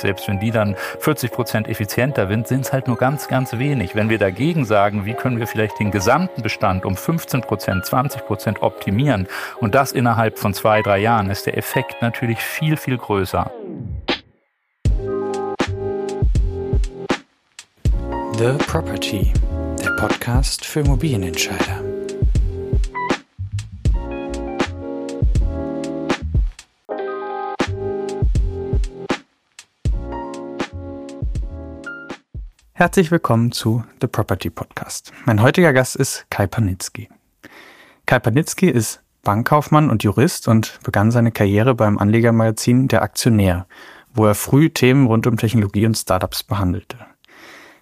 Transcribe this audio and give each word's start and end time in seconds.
Selbst 0.00 0.28
wenn 0.28 0.40
die 0.40 0.50
dann 0.50 0.76
40 1.00 1.30
Prozent 1.30 1.68
effizienter 1.68 2.28
sind, 2.28 2.48
sind 2.48 2.62
es 2.62 2.72
halt 2.72 2.88
nur 2.88 2.96
ganz, 2.96 3.28
ganz 3.28 3.58
wenig. 3.58 3.94
Wenn 3.94 4.08
wir 4.08 4.18
dagegen 4.18 4.64
sagen, 4.64 5.04
wie 5.04 5.14
können 5.14 5.38
wir 5.38 5.46
vielleicht 5.46 5.78
den 5.78 5.90
gesamten 5.90 6.42
Bestand 6.42 6.84
um 6.84 6.96
15 6.96 7.42
Prozent, 7.42 7.84
20 7.84 8.26
Prozent 8.26 8.62
optimieren 8.62 9.28
und 9.60 9.74
das 9.74 9.92
innerhalb 9.92 10.38
von 10.38 10.54
zwei, 10.54 10.82
drei 10.82 10.98
Jahren, 10.98 11.30
ist 11.30 11.46
der 11.46 11.56
Effekt 11.56 12.02
natürlich 12.02 12.38
viel, 12.38 12.76
viel 12.76 12.96
größer. 12.96 13.50
The 18.38 18.54
Property, 18.66 19.32
der 19.82 19.90
Podcast 19.98 20.64
für 20.64 20.80
Immobilienentscheider. 20.80 21.89
Herzlich 32.80 33.10
willkommen 33.10 33.52
zu 33.52 33.84
The 34.00 34.06
Property 34.06 34.48
Podcast. 34.48 35.12
Mein 35.26 35.42
heutiger 35.42 35.74
Gast 35.74 35.96
ist 35.96 36.24
Kai 36.30 36.46
Panitzky. 36.46 37.10
Kai 38.06 38.18
Panitzky 38.18 38.70
ist 38.70 39.02
Bankkaufmann 39.22 39.90
und 39.90 40.02
Jurist 40.02 40.48
und 40.48 40.80
begann 40.82 41.10
seine 41.10 41.30
Karriere 41.30 41.74
beim 41.74 41.98
Anlegermagazin 41.98 42.88
Der 42.88 43.02
Aktionär, 43.02 43.66
wo 44.14 44.24
er 44.24 44.34
früh 44.34 44.70
Themen 44.70 45.06
rund 45.08 45.26
um 45.26 45.36
Technologie 45.36 45.84
und 45.84 45.98
Startups 45.98 46.42
behandelte. 46.42 46.96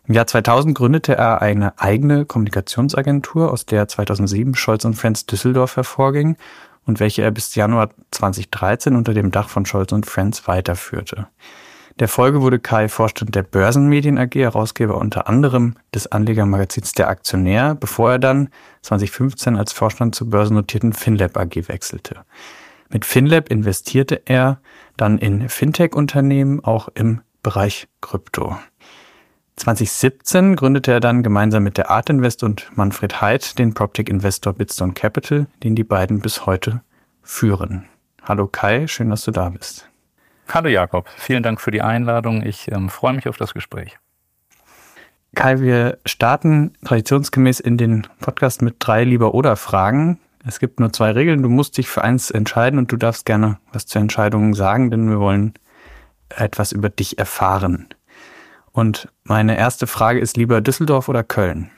Im 0.09 0.15
Jahr 0.15 0.27
2000 0.27 0.77
gründete 0.77 1.15
er 1.15 1.42
eine 1.42 1.78
eigene 1.78 2.27
Kommunikationsagentur, 2.27 3.53
aus 3.53 3.67
der 3.67 3.87
2007 3.87 4.56
Scholz 4.56 4.84
Friends 4.95 5.27
Düsseldorf 5.27 5.77
hervorging 5.77 6.37
und 6.87 6.98
welche 6.98 7.23
er 7.23 7.30
bis 7.30 7.55
Januar 7.55 7.91
2013 8.11 8.97
unter 8.97 9.15
dem 9.15 9.30
Dach 9.30 9.48
von 9.48 9.65
Scholz 9.65 9.95
Friends 10.09 10.48
weiterführte. 10.48 11.28
Der 11.98 12.07
Folge 12.07 12.43
wurde 12.43 12.61
Kai 12.61 12.89
Vorstand 12.89 13.34
der 13.34 13.42
Börsenmedien 13.42 14.19
AG, 14.19 14.36
Herausgeber 14.36 14.98
unter 14.98 15.27
anderem 15.27 15.75
des 15.92 16.06
Anlegermagazins 16.06 16.92
Der 16.92 17.09
Aktionär, 17.09 17.75
bevor 17.75 18.12
er 18.12 18.19
dann 18.20 18.50
2015 18.83 19.56
als 19.56 19.72
Vorstand 19.72 20.14
zur 20.14 20.31
börsennotierten 20.31 20.92
FinLab 20.92 21.37
AG 21.37 21.67
wechselte. 21.67 22.25
Mit 22.89 23.05
FinLab 23.05 23.50
investierte 23.50 24.22
er 24.27 24.61
dann 24.97 25.19
in 25.19 25.48
Fintech-Unternehmen, 25.48 26.62
auch 26.62 26.89
im 26.95 27.20
Bereich 27.42 27.89
Krypto. 28.00 28.56
2017 29.56 30.55
gründete 30.55 30.92
er 30.92 31.00
dann 31.00 31.25
gemeinsam 31.25 31.65
mit 31.65 31.78
der 31.78 31.91
Art 31.91 32.11
Invest 32.11 32.44
und 32.44 32.70
Manfred 32.77 33.20
Heid 33.20 33.59
den 33.59 33.75
PropTech-Investor 33.75 34.53
Bitstone 34.53 34.92
Capital, 34.92 35.48
den 35.65 35.75
die 35.75 35.84
beiden 35.84 36.20
bis 36.20 36.47
heute 36.47 36.81
führen. 37.25 37.87
Hallo 38.22 38.47
Kai, 38.47 38.87
schön, 38.87 39.11
dass 39.11 39.25
du 39.25 39.33
da 39.33 39.48
bist. 39.48 39.89
Hallo 40.50 40.70
Jakob, 40.70 41.10
vielen 41.16 41.42
Dank 41.42 41.60
für 41.60 41.70
die 41.70 41.82
Einladung. 41.82 42.42
Ich 42.42 42.72
ähm, 42.72 42.88
freue 42.88 43.12
mich 43.12 43.28
auf 43.28 43.36
das 43.36 43.52
Gespräch. 43.52 43.98
Kai, 45.34 45.60
wir 45.60 45.98
starten 46.06 46.72
traditionsgemäß 46.86 47.60
in 47.60 47.77
den 47.77 48.06
Podcast 48.20 48.62
mit 48.62 48.76
drei 48.78 49.04
Lieber 49.04 49.34
oder 49.34 49.56
Fragen. 49.56 50.19
Es 50.46 50.58
gibt 50.58 50.80
nur 50.80 50.91
zwei 50.91 51.10
Regeln. 51.10 51.42
Du 51.42 51.50
musst 51.50 51.76
dich 51.76 51.86
für 51.86 52.02
eins 52.02 52.30
entscheiden 52.30 52.78
und 52.78 52.91
du 52.91 52.96
darfst 52.96 53.26
gerne 53.26 53.58
was 53.72 53.84
zur 53.84 54.00
Entscheidung 54.00 54.54
sagen, 54.54 54.91
denn 54.91 55.10
wir 55.10 55.20
wollen 55.20 55.52
etwas 56.30 56.72
über 56.72 56.88
dich 56.88 57.19
erfahren. 57.19 57.88
Und 58.72 59.12
meine 59.24 59.58
erste 59.58 59.86
Frage 59.86 60.19
ist 60.19 60.38
lieber 60.38 60.62
Düsseldorf 60.62 61.10
oder 61.10 61.24
Köln? 61.24 61.70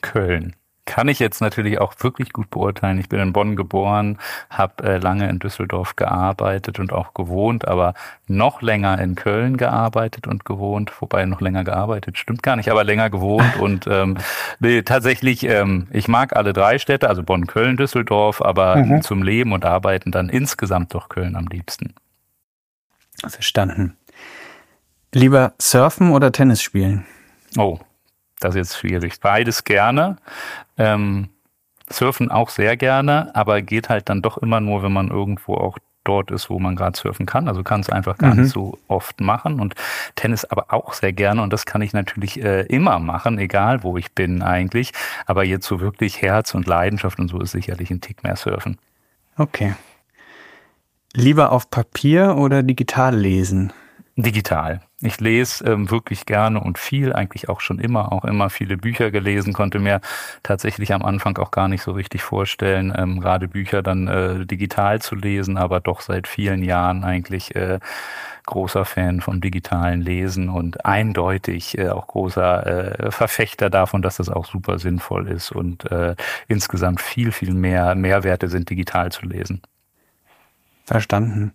Köln 0.00 0.56
kann 0.90 1.06
ich 1.06 1.20
jetzt 1.20 1.40
natürlich 1.40 1.80
auch 1.80 1.94
wirklich 2.00 2.32
gut 2.32 2.50
beurteilen. 2.50 2.98
Ich 2.98 3.08
bin 3.08 3.20
in 3.20 3.32
Bonn 3.32 3.54
geboren, 3.54 4.18
habe 4.50 4.82
äh, 4.82 4.98
lange 4.98 5.30
in 5.30 5.38
Düsseldorf 5.38 5.94
gearbeitet 5.94 6.80
und 6.80 6.92
auch 6.92 7.14
gewohnt, 7.14 7.68
aber 7.68 7.94
noch 8.26 8.60
länger 8.60 9.00
in 9.00 9.14
Köln 9.14 9.56
gearbeitet 9.56 10.26
und 10.26 10.44
gewohnt, 10.44 10.90
wobei 11.00 11.26
noch 11.26 11.40
länger 11.40 11.62
gearbeitet, 11.62 12.18
stimmt 12.18 12.42
gar 12.42 12.56
nicht, 12.56 12.72
aber 12.72 12.82
länger 12.82 13.08
gewohnt 13.08 13.56
und 13.60 13.86
ähm, 13.86 14.16
nee, 14.58 14.82
tatsächlich, 14.82 15.44
ähm, 15.44 15.86
ich 15.92 16.08
mag 16.08 16.34
alle 16.34 16.52
drei 16.52 16.80
Städte, 16.80 17.08
also 17.08 17.22
Bonn, 17.22 17.46
Köln, 17.46 17.76
Düsseldorf, 17.76 18.42
aber 18.42 18.74
mhm. 18.74 19.02
zum 19.02 19.22
Leben 19.22 19.52
und 19.52 19.64
Arbeiten 19.64 20.10
dann 20.10 20.28
insgesamt 20.28 20.92
doch 20.92 21.08
Köln 21.08 21.36
am 21.36 21.46
liebsten. 21.46 21.94
Verstanden. 23.24 23.96
Lieber 25.14 25.52
surfen 25.60 26.10
oder 26.10 26.32
Tennis 26.32 26.60
spielen? 26.60 27.06
Oh, 27.56 27.78
das 28.40 28.54
ist 28.54 28.58
jetzt 28.58 28.78
schwierig. 28.78 29.20
Beides 29.20 29.64
gerne. 29.64 30.16
Ähm, 30.78 31.28
surfen 31.90 32.30
auch 32.30 32.48
sehr 32.48 32.76
gerne, 32.76 33.34
aber 33.34 33.62
geht 33.62 33.88
halt 33.88 34.08
dann 34.08 34.22
doch 34.22 34.38
immer 34.38 34.60
nur, 34.60 34.82
wenn 34.82 34.92
man 34.92 35.08
irgendwo 35.08 35.54
auch 35.54 35.78
dort 36.04 36.30
ist, 36.30 36.48
wo 36.48 36.58
man 36.58 36.76
gerade 36.76 36.98
surfen 36.98 37.26
kann. 37.26 37.48
Also 37.48 37.62
kann 37.62 37.80
es 37.80 37.90
einfach 37.90 38.16
gar 38.16 38.34
mhm. 38.34 38.42
nicht 38.42 38.52
so 38.52 38.78
oft 38.88 39.20
machen. 39.20 39.60
Und 39.60 39.74
Tennis 40.14 40.44
aber 40.44 40.72
auch 40.72 40.94
sehr 40.94 41.12
gerne. 41.12 41.42
Und 41.42 41.52
das 41.52 41.66
kann 41.66 41.82
ich 41.82 41.92
natürlich 41.92 42.42
äh, 42.42 42.62
immer 42.62 42.98
machen, 42.98 43.38
egal 43.38 43.82
wo 43.82 43.96
ich 43.96 44.12
bin 44.12 44.42
eigentlich. 44.42 44.92
Aber 45.26 45.44
jetzt 45.44 45.66
so 45.66 45.80
wirklich 45.80 46.22
Herz 46.22 46.54
und 46.54 46.66
Leidenschaft 46.66 47.18
und 47.18 47.28
so 47.28 47.40
ist 47.40 47.52
sicherlich 47.52 47.90
ein 47.90 48.00
Tick 48.00 48.22
mehr 48.22 48.36
Surfen. 48.36 48.78
Okay. 49.36 49.74
Lieber 51.12 51.52
auf 51.52 51.70
Papier 51.70 52.36
oder 52.36 52.62
digital 52.62 53.16
lesen? 53.16 53.72
Digital. 54.16 54.80
Ich 55.00 55.20
lese 55.20 55.64
ähm, 55.64 55.90
wirklich 55.90 56.26
gerne 56.26 56.60
und 56.60 56.78
viel, 56.78 57.12
eigentlich 57.12 57.48
auch 57.48 57.60
schon 57.60 57.78
immer, 57.78 58.12
auch 58.12 58.24
immer 58.24 58.50
viele 58.50 58.76
Bücher 58.76 59.10
gelesen, 59.10 59.52
konnte 59.52 59.78
mir 59.78 60.00
tatsächlich 60.42 60.92
am 60.92 61.02
Anfang 61.02 61.38
auch 61.38 61.50
gar 61.50 61.68
nicht 61.68 61.82
so 61.82 61.92
richtig 61.92 62.22
vorstellen, 62.22 62.92
ähm, 62.96 63.20
gerade 63.20 63.48
Bücher 63.48 63.82
dann 63.82 64.08
äh, 64.08 64.46
digital 64.46 65.00
zu 65.00 65.14
lesen, 65.14 65.56
aber 65.56 65.80
doch 65.80 66.00
seit 66.00 66.28
vielen 66.28 66.62
Jahren 66.62 67.04
eigentlich 67.04 67.54
äh, 67.54 67.78
großer 68.46 68.84
Fan 68.84 69.20
vom 69.20 69.40
digitalen 69.40 70.02
Lesen 70.02 70.48
und 70.48 70.84
eindeutig 70.84 71.78
äh, 71.78 71.88
auch 71.88 72.06
großer 72.08 73.06
äh, 73.06 73.10
Verfechter 73.12 73.70
davon, 73.70 74.02
dass 74.02 74.16
das 74.16 74.28
auch 74.28 74.44
super 74.44 74.78
sinnvoll 74.78 75.28
ist 75.28 75.52
und 75.52 75.90
äh, 75.90 76.16
insgesamt 76.48 77.00
viel, 77.00 77.32
viel 77.32 77.54
mehr 77.54 77.94
Mehrwerte 77.94 78.48
sind, 78.48 78.68
digital 78.68 79.12
zu 79.12 79.24
lesen. 79.24 79.62
Verstanden. 80.84 81.54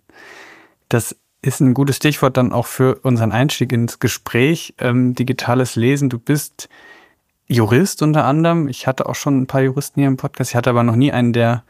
Das 0.88 1.16
ist 1.42 1.60
ein 1.60 1.74
gutes 1.74 1.96
Stichwort 1.96 2.36
dann 2.36 2.52
auch 2.52 2.66
für 2.66 2.96
unseren 3.02 3.32
Einstieg 3.32 3.72
ins 3.72 3.98
Gespräch. 3.98 4.74
Ähm, 4.78 5.14
digitales 5.14 5.76
Lesen. 5.76 6.08
Du 6.08 6.18
bist 6.18 6.68
Jurist 7.46 8.02
unter 8.02 8.24
anderem. 8.24 8.68
Ich 8.68 8.86
hatte 8.86 9.06
auch 9.06 9.14
schon 9.14 9.42
ein 9.42 9.46
paar 9.46 9.62
Juristen 9.62 10.00
hier 10.00 10.08
im 10.08 10.16
Podcast. 10.16 10.50
Ich 10.50 10.56
hatte 10.56 10.70
aber 10.70 10.82
noch 10.82 10.96
nie 10.96 11.12
einen, 11.12 11.32
der 11.32 11.62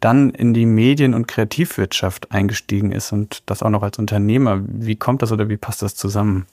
dann 0.00 0.30
in 0.30 0.54
die 0.54 0.66
Medien- 0.66 1.14
und 1.14 1.28
Kreativwirtschaft 1.28 2.32
eingestiegen 2.32 2.90
ist 2.90 3.12
und 3.12 3.42
das 3.46 3.62
auch 3.62 3.70
noch 3.70 3.82
als 3.82 3.98
Unternehmer. 3.98 4.60
Wie 4.66 4.96
kommt 4.96 5.22
das 5.22 5.30
oder 5.30 5.48
wie 5.48 5.58
passt 5.58 5.82
das 5.82 5.94
zusammen? 5.94 6.46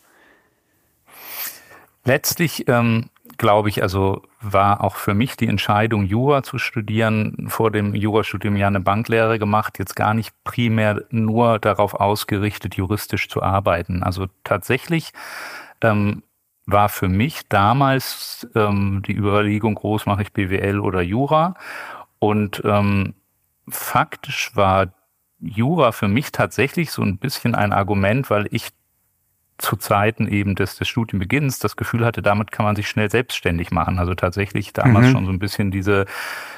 Letztlich 2.03 2.67
ähm, 2.67 3.09
glaube 3.37 3.69
ich, 3.69 3.81
also 3.81 4.23
war 4.41 4.83
auch 4.83 4.95
für 4.95 5.13
mich 5.13 5.37
die 5.37 5.47
Entscheidung, 5.47 6.05
Jura 6.05 6.43
zu 6.43 6.57
studieren, 6.57 7.47
vor 7.49 7.71
dem 7.71 7.95
Jurastudium 7.95 8.55
ja 8.55 8.67
eine 8.67 8.79
Banklehre 8.79 9.39
gemacht, 9.39 9.79
jetzt 9.79 9.95
gar 9.95 10.13
nicht 10.13 10.33
primär 10.43 11.03
nur 11.09 11.59
darauf 11.59 11.93
ausgerichtet, 11.93 12.75
juristisch 12.75 13.29
zu 13.29 13.41
arbeiten. 13.43 14.03
Also 14.03 14.27
tatsächlich 14.43 15.11
ähm, 15.81 16.23
war 16.65 16.89
für 16.89 17.07
mich 17.07 17.47
damals 17.47 18.47
ähm, 18.55 19.03
die 19.05 19.13
Überlegung 19.13 19.75
groß, 19.75 20.05
mache 20.05 20.23
ich 20.23 20.33
BWL 20.33 20.79
oder 20.79 21.01
Jura. 21.01 21.55
Und 22.19 22.61
ähm, 22.65 23.13
faktisch 23.69 24.51
war 24.55 24.87
Jura 25.39 25.91
für 25.91 26.07
mich 26.07 26.31
tatsächlich 26.31 26.91
so 26.91 27.03
ein 27.03 27.17
bisschen 27.17 27.55
ein 27.55 27.71
Argument, 27.71 28.29
weil 28.29 28.47
ich 28.51 28.69
zu 29.57 29.75
Zeiten 29.75 30.27
eben 30.27 30.55
des, 30.55 30.77
des 30.77 30.87
Studienbeginns 30.87 31.59
das 31.59 31.75
Gefühl 31.75 32.05
hatte, 32.05 32.21
damit 32.21 32.51
kann 32.51 32.65
man 32.65 32.75
sich 32.75 32.87
schnell 32.87 33.09
selbstständig 33.09 33.71
machen. 33.71 33.99
Also 33.99 34.13
tatsächlich 34.13 34.73
damals 34.73 35.07
mhm. 35.07 35.11
schon 35.11 35.25
so 35.25 35.31
ein 35.31 35.39
bisschen 35.39 35.71
diese, 35.71 36.05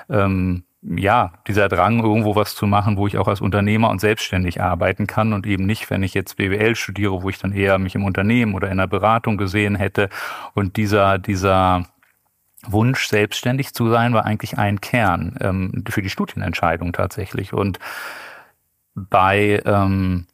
ähm, 0.09 0.63
ja, 0.81 1.33
dieser 1.47 1.67
Drang, 1.67 1.99
irgendwo 1.99 2.35
was 2.35 2.55
zu 2.55 2.65
machen, 2.65 2.97
wo 2.97 3.07
ich 3.07 3.17
auch 3.17 3.27
als 3.27 3.41
Unternehmer 3.41 3.89
und 3.89 3.99
selbstständig 3.99 4.61
arbeiten 4.61 5.07
kann 5.07 5.33
und 5.33 5.45
eben 5.45 5.65
nicht, 5.65 5.89
wenn 5.89 6.03
ich 6.03 6.13
jetzt 6.13 6.37
BWL 6.37 6.75
studiere, 6.75 7.21
wo 7.21 7.29
ich 7.29 7.37
dann 7.37 7.51
eher 7.51 7.77
mich 7.77 7.95
im 7.95 8.05
Unternehmen 8.05 8.53
oder 8.53 8.69
in 8.69 8.77
der 8.77 8.87
Beratung 8.87 9.37
gesehen 9.37 9.75
hätte. 9.75 10.09
Und 10.53 10.77
dieser, 10.77 11.17
dieser 11.17 11.85
Wunsch, 12.65 13.07
selbstständig 13.07 13.73
zu 13.73 13.89
sein, 13.89 14.13
war 14.13 14.25
eigentlich 14.25 14.57
ein 14.57 14.81
Kern 14.81 15.37
ähm, 15.41 15.83
für 15.87 16.01
die 16.01 16.09
Studienentscheidung 16.09 16.93
tatsächlich. 16.93 17.53
Und 17.53 17.79
bei 18.95 19.61
ähm, 19.65 20.27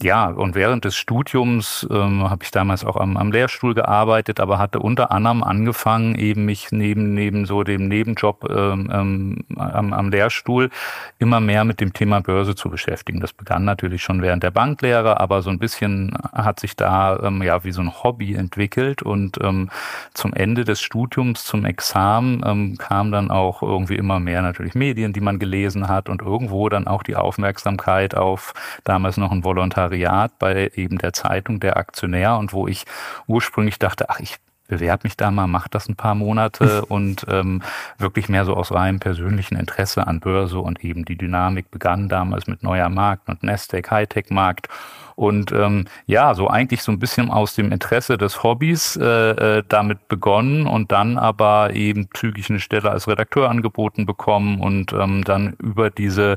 ja, 0.00 0.28
und 0.28 0.54
während 0.54 0.84
des 0.84 0.94
Studiums 0.94 1.84
ähm, 1.90 2.30
habe 2.30 2.44
ich 2.44 2.52
damals 2.52 2.84
auch 2.84 2.94
am, 2.94 3.16
am 3.16 3.32
Lehrstuhl 3.32 3.74
gearbeitet, 3.74 4.38
aber 4.38 4.58
hatte 4.58 4.78
unter 4.78 5.10
anderem 5.10 5.42
angefangen, 5.42 6.14
eben 6.14 6.44
mich 6.44 6.68
neben, 6.70 7.14
neben 7.14 7.46
so 7.46 7.64
dem 7.64 7.88
Nebenjob 7.88 8.48
ähm, 8.48 8.88
ähm, 8.92 9.44
am, 9.56 9.92
am 9.92 10.10
Lehrstuhl 10.10 10.70
immer 11.18 11.40
mehr 11.40 11.64
mit 11.64 11.80
dem 11.80 11.92
Thema 11.92 12.20
Börse 12.20 12.54
zu 12.54 12.70
beschäftigen. 12.70 13.18
Das 13.18 13.32
begann 13.32 13.64
natürlich 13.64 14.04
schon 14.04 14.22
während 14.22 14.44
der 14.44 14.52
Banklehre, 14.52 15.18
aber 15.18 15.42
so 15.42 15.50
ein 15.50 15.58
bisschen 15.58 16.16
hat 16.32 16.60
sich 16.60 16.76
da 16.76 17.18
ähm, 17.18 17.42
ja 17.42 17.64
wie 17.64 17.72
so 17.72 17.80
ein 17.80 17.92
Hobby 18.04 18.36
entwickelt 18.36 19.02
und 19.02 19.38
ähm, 19.42 19.68
zum 20.14 20.32
Ende 20.32 20.64
des 20.64 20.80
Studiums, 20.80 21.42
zum 21.42 21.64
Examen 21.64 22.44
ähm, 22.46 22.78
kam 22.78 23.10
dann 23.10 23.32
auch 23.32 23.62
irgendwie 23.62 23.96
immer 23.96 24.20
mehr 24.20 24.42
natürlich 24.42 24.76
Medien, 24.76 25.12
die 25.12 25.20
man 25.20 25.40
gelesen 25.40 25.88
hat 25.88 26.08
und 26.08 26.22
irgendwo 26.22 26.68
dann 26.68 26.86
auch 26.86 27.02
die 27.02 27.16
Aufmerksamkeit 27.16 28.14
auf 28.14 28.54
damals 28.84 29.16
noch 29.16 29.32
ein 29.32 29.42
Volontariat 29.42 29.87
Sekretariat 29.88 30.38
bei 30.38 30.70
eben 30.74 30.98
der 30.98 31.12
Zeitung 31.12 31.60
Der 31.60 31.76
Aktionär 31.76 32.36
und 32.36 32.52
wo 32.52 32.68
ich 32.68 32.84
ursprünglich 33.26 33.78
dachte, 33.78 34.10
ach, 34.10 34.20
ich 34.20 34.36
bewerbe 34.68 35.04
mich 35.04 35.16
da 35.16 35.30
mal, 35.30 35.46
mach 35.46 35.68
das 35.68 35.88
ein 35.88 35.96
paar 35.96 36.14
Monate 36.14 36.84
und 36.88 37.24
ähm, 37.28 37.62
wirklich 37.96 38.28
mehr 38.28 38.44
so 38.44 38.54
aus 38.54 38.72
reinem 38.72 39.00
persönlichen 39.00 39.56
Interesse 39.56 40.06
an 40.06 40.20
Börse 40.20 40.58
und 40.58 40.84
eben 40.84 41.04
die 41.04 41.16
Dynamik 41.16 41.70
begann 41.70 42.08
damals 42.08 42.46
mit 42.46 42.62
neuer 42.62 42.90
Markt 42.90 43.28
und 43.28 43.42
Nasdaq 43.42 43.90
Hightech 43.90 44.30
Markt 44.30 44.68
und 45.18 45.50
ähm, 45.50 45.86
ja, 46.06 46.32
so 46.34 46.46
eigentlich 46.46 46.82
so 46.82 46.92
ein 46.92 47.00
bisschen 47.00 47.28
aus 47.28 47.56
dem 47.56 47.72
Interesse 47.72 48.16
des 48.16 48.44
Hobbys 48.44 48.94
äh, 48.94 49.58
äh, 49.58 49.64
damit 49.68 50.06
begonnen 50.06 50.68
und 50.68 50.92
dann 50.92 51.18
aber 51.18 51.74
eben 51.74 52.08
zügig 52.14 52.48
eine 52.48 52.60
Stelle 52.60 52.92
als 52.92 53.08
Redakteur 53.08 53.50
angeboten 53.50 54.06
bekommen 54.06 54.60
und 54.60 54.92
ähm, 54.92 55.24
dann 55.24 55.54
über 55.60 55.90
diese 55.90 56.36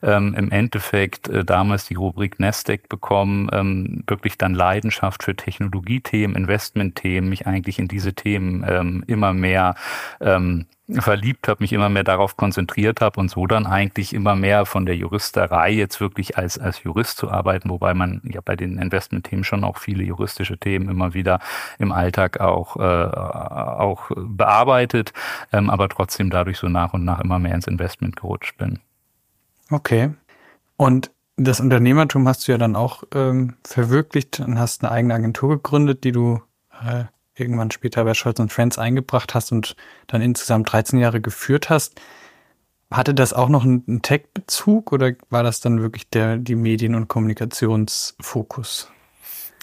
ähm, 0.00 0.34
im 0.36 0.52
Endeffekt 0.52 1.28
äh, 1.28 1.44
damals 1.44 1.86
die 1.86 1.96
Rubrik 1.96 2.38
Nasdaq 2.38 2.88
bekommen, 2.88 3.48
ähm, 3.52 4.04
wirklich 4.06 4.38
dann 4.38 4.54
Leidenschaft 4.54 5.24
für 5.24 5.34
Technologiethemen, 5.34 6.36
Investmentthemen, 6.36 7.28
mich 7.28 7.48
eigentlich 7.48 7.80
in 7.80 7.88
diese 7.88 8.14
Themen 8.14 8.64
ähm, 8.68 9.02
immer 9.08 9.32
mehr 9.32 9.74
ähm, 10.20 10.66
verliebt 10.98 11.48
habe, 11.48 11.62
mich 11.62 11.72
immer 11.72 11.88
mehr 11.88 12.04
darauf 12.04 12.36
konzentriert 12.36 13.00
habe 13.00 13.20
und 13.20 13.30
so 13.30 13.46
dann 13.46 13.66
eigentlich 13.66 14.14
immer 14.14 14.34
mehr 14.34 14.66
von 14.66 14.86
der 14.86 14.96
Juristerei 14.96 15.70
jetzt 15.70 16.00
wirklich 16.00 16.36
als, 16.36 16.58
als 16.58 16.82
Jurist 16.82 17.16
zu 17.16 17.30
arbeiten, 17.30 17.70
wobei 17.70 17.94
man 17.94 18.20
ja 18.24 18.40
bei 18.44 18.56
den 18.56 18.78
Investmentthemen 18.78 19.44
schon 19.44 19.64
auch 19.64 19.78
viele 19.78 20.02
juristische 20.02 20.58
Themen 20.58 20.88
immer 20.88 21.14
wieder 21.14 21.40
im 21.78 21.92
Alltag 21.92 22.40
auch, 22.40 22.76
äh, 22.76 22.80
auch 22.80 24.10
bearbeitet, 24.16 25.12
ähm, 25.52 25.70
aber 25.70 25.88
trotzdem 25.88 26.30
dadurch 26.30 26.58
so 26.58 26.68
nach 26.68 26.92
und 26.92 27.04
nach 27.04 27.20
immer 27.20 27.38
mehr 27.38 27.54
ins 27.54 27.66
Investment 27.66 28.16
gerutscht 28.16 28.56
bin. 28.58 28.80
Okay. 29.70 30.10
Und 30.76 31.10
das 31.36 31.60
Unternehmertum 31.60 32.26
hast 32.28 32.46
du 32.46 32.52
ja 32.52 32.58
dann 32.58 32.76
auch 32.76 33.04
ähm, 33.14 33.54
verwirklicht 33.64 34.40
und 34.40 34.58
hast 34.58 34.82
eine 34.82 34.92
eigene 34.92 35.14
Agentur 35.14 35.50
gegründet, 35.56 36.04
die 36.04 36.12
du 36.12 36.40
äh, 36.84 37.04
irgendwann 37.40 37.70
später 37.70 38.04
bei 38.04 38.14
Scholz 38.14 38.38
und 38.40 38.52
Friends 38.52 38.78
eingebracht 38.78 39.34
hast 39.34 39.52
und 39.52 39.76
dann 40.06 40.22
insgesamt 40.22 40.72
13 40.72 40.98
Jahre 40.98 41.20
geführt 41.20 41.70
hast. 41.70 42.00
Hatte 42.90 43.14
das 43.14 43.32
auch 43.32 43.48
noch 43.48 43.64
einen 43.64 44.02
Tech-Bezug 44.02 44.92
oder 44.92 45.12
war 45.30 45.42
das 45.42 45.60
dann 45.60 45.80
wirklich 45.80 46.08
der, 46.10 46.38
die 46.38 46.56
Medien- 46.56 46.96
und 46.96 47.08
Kommunikationsfokus? 47.08 48.90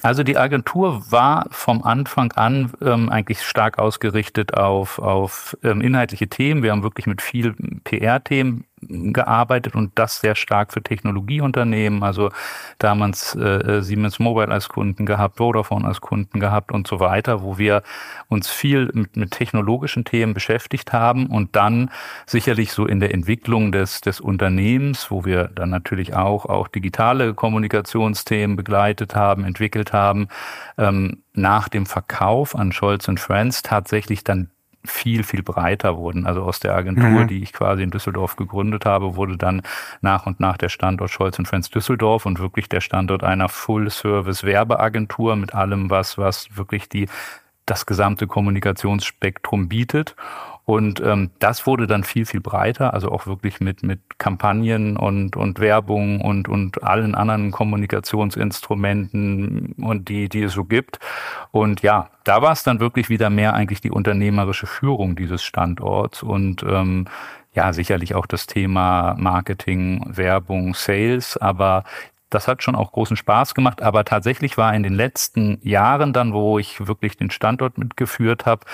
Also 0.03 0.24
die 0.24 0.38
Agentur 0.38 1.12
war 1.12 1.47
vom 1.50 1.83
Anfang 1.83 2.31
an 2.33 2.71
ähm, 2.81 3.09
eigentlich 3.09 3.41
stark 3.41 3.79
ausgerichtet 3.79 4.53
auf, 4.53 5.00
auf 5.00 5.57
ähm, 5.63 5.81
inhaltliche 5.81 6.27
Themen. 6.27 6.62
Wir 6.62 6.71
haben 6.71 6.83
wirklich 6.83 7.07
mit 7.07 7.21
viel 7.21 7.56
PR-Themen 7.83 8.65
gearbeitet 8.81 9.75
und 9.75 9.91
das 9.95 10.19
sehr 10.19 10.35
stark 10.35 10.71
für 10.71 10.83
Technologieunternehmen, 10.83 12.03
also 12.03 12.29
damals 12.77 13.35
äh, 13.35 13.81
Siemens 13.81 14.19
Mobile 14.19 14.50
als 14.50 14.69
Kunden 14.69 15.06
gehabt, 15.06 15.38
Vodafone 15.38 15.88
als 15.88 16.00
Kunden 16.00 16.39
gehabt 16.39 16.71
und 16.71 16.88
so 16.88 17.00
weiter, 17.00 17.41
wo 17.41 17.57
wir 17.57 17.81
uns 18.27 18.50
viel 18.50 18.89
mit, 18.94 19.18
mit 19.18 19.31
technologischen 19.31 20.06
Themen 20.06 20.33
beschäftigt 20.33 20.94
haben 20.94 21.27
und 21.27 21.56
dann 21.56 21.89
sicherlich 22.27 22.71
so 22.71 22.85
in 22.85 23.00
der 23.00 23.13
Entwicklung 23.13 23.71
des, 23.71 24.01
des 24.01 24.19
Unternehmens, 24.19 25.09
wo 25.09 25.25
wir 25.25 25.45
dann 25.47 25.69
natürlich 25.69 26.13
auch, 26.13 26.45
auch 26.45 26.68
digitale 26.68 27.33
Kommunikationsthemen 27.33 28.56
begleitet 28.56 29.15
haben, 29.15 29.44
entwickelt 29.44 29.91
haben, 29.91 30.27
ähm, 30.77 31.24
nach 31.33 31.68
dem 31.69 31.85
Verkauf 31.85 32.56
an 32.56 32.71
Scholz 32.71 33.07
Friends 33.18 33.62
tatsächlich 33.62 34.24
dann 34.24 34.50
viel, 34.85 35.24
viel 35.24 35.44
breiter 35.44 35.97
wurden. 35.97 36.25
Also 36.25 36.44
aus 36.44 36.59
der 36.59 36.75
Agentur, 36.75 37.09
mhm. 37.09 37.27
die 37.27 37.44
ich 37.44 37.53
quasi 37.53 37.83
in 37.83 37.91
Düsseldorf 37.91 38.35
gegründet 38.35 38.85
habe, 38.85 39.15
wurde 39.15 39.38
dann 39.38 39.62
nach 40.01 40.25
und 40.25 40.39
nach 40.39 40.57
der 40.57 40.69
Standort 40.69 41.12
Scholz 41.12 41.38
Friends 41.44 41.69
Düsseldorf 41.69 42.25
und 42.25 42.39
wirklich 42.39 42.69
der 42.69 42.81
Standort 42.81 43.24
einer 43.24 43.50
Full-Service-Werbeagentur 43.50 45.35
mit 45.35 45.53
allem, 45.53 45.89
was, 45.89 46.18
was 46.18 46.56
wirklich 46.56 46.89
die, 46.89 47.07
das 47.65 47.85
gesamte 47.85 48.27
Kommunikationsspektrum 48.27 49.68
bietet. 49.68 50.15
Und 50.69 50.99
ähm, 50.99 51.31
das 51.39 51.65
wurde 51.65 51.87
dann 51.87 52.03
viel, 52.03 52.25
viel 52.25 52.41
breiter, 52.41 52.93
also 52.93 53.09
auch 53.09 53.25
wirklich 53.25 53.61
mit, 53.61 53.83
mit 53.83 54.01
Kampagnen 54.17 54.97
und, 54.97 55.37
und 55.37 55.61
Werbung 55.61 56.19
und, 56.19 56.49
und 56.49 56.83
allen 56.83 57.15
anderen 57.15 57.51
Kommunikationsinstrumenten 57.51 59.75
und 59.81 60.09
die, 60.09 60.27
die 60.27 60.43
es 60.43 60.51
so 60.51 60.65
gibt. 60.65 60.99
Und 61.51 61.83
ja, 61.83 62.09
da 62.25 62.41
war 62.41 62.51
es 62.51 62.63
dann 62.63 62.81
wirklich 62.81 63.07
wieder 63.07 63.29
mehr 63.29 63.53
eigentlich 63.53 63.79
die 63.79 63.91
unternehmerische 63.91 64.67
Führung 64.67 65.15
dieses 65.15 65.41
Standorts 65.41 66.21
und 66.21 66.63
ähm, 66.63 67.05
ja, 67.53 67.71
sicherlich 67.71 68.13
auch 68.13 68.25
das 68.25 68.45
Thema 68.45 69.15
Marketing, 69.17 70.03
Werbung, 70.05 70.73
Sales, 70.73 71.37
aber 71.37 71.85
das 72.29 72.47
hat 72.47 72.63
schon 72.63 72.75
auch 72.75 72.91
großen 72.91 73.18
Spaß 73.18 73.56
gemacht, 73.56 73.81
aber 73.81 74.03
tatsächlich 74.06 74.57
war 74.57 74.74
in 74.74 74.83
den 74.83 74.94
letzten 74.94 75.59
Jahren 75.62 76.13
dann, 76.13 76.33
wo 76.33 76.59
ich 76.59 76.88
wirklich 76.88 77.18
den 77.18 77.31
Standort 77.31 77.77
mitgeführt 77.77 78.45
habe, 78.45 78.65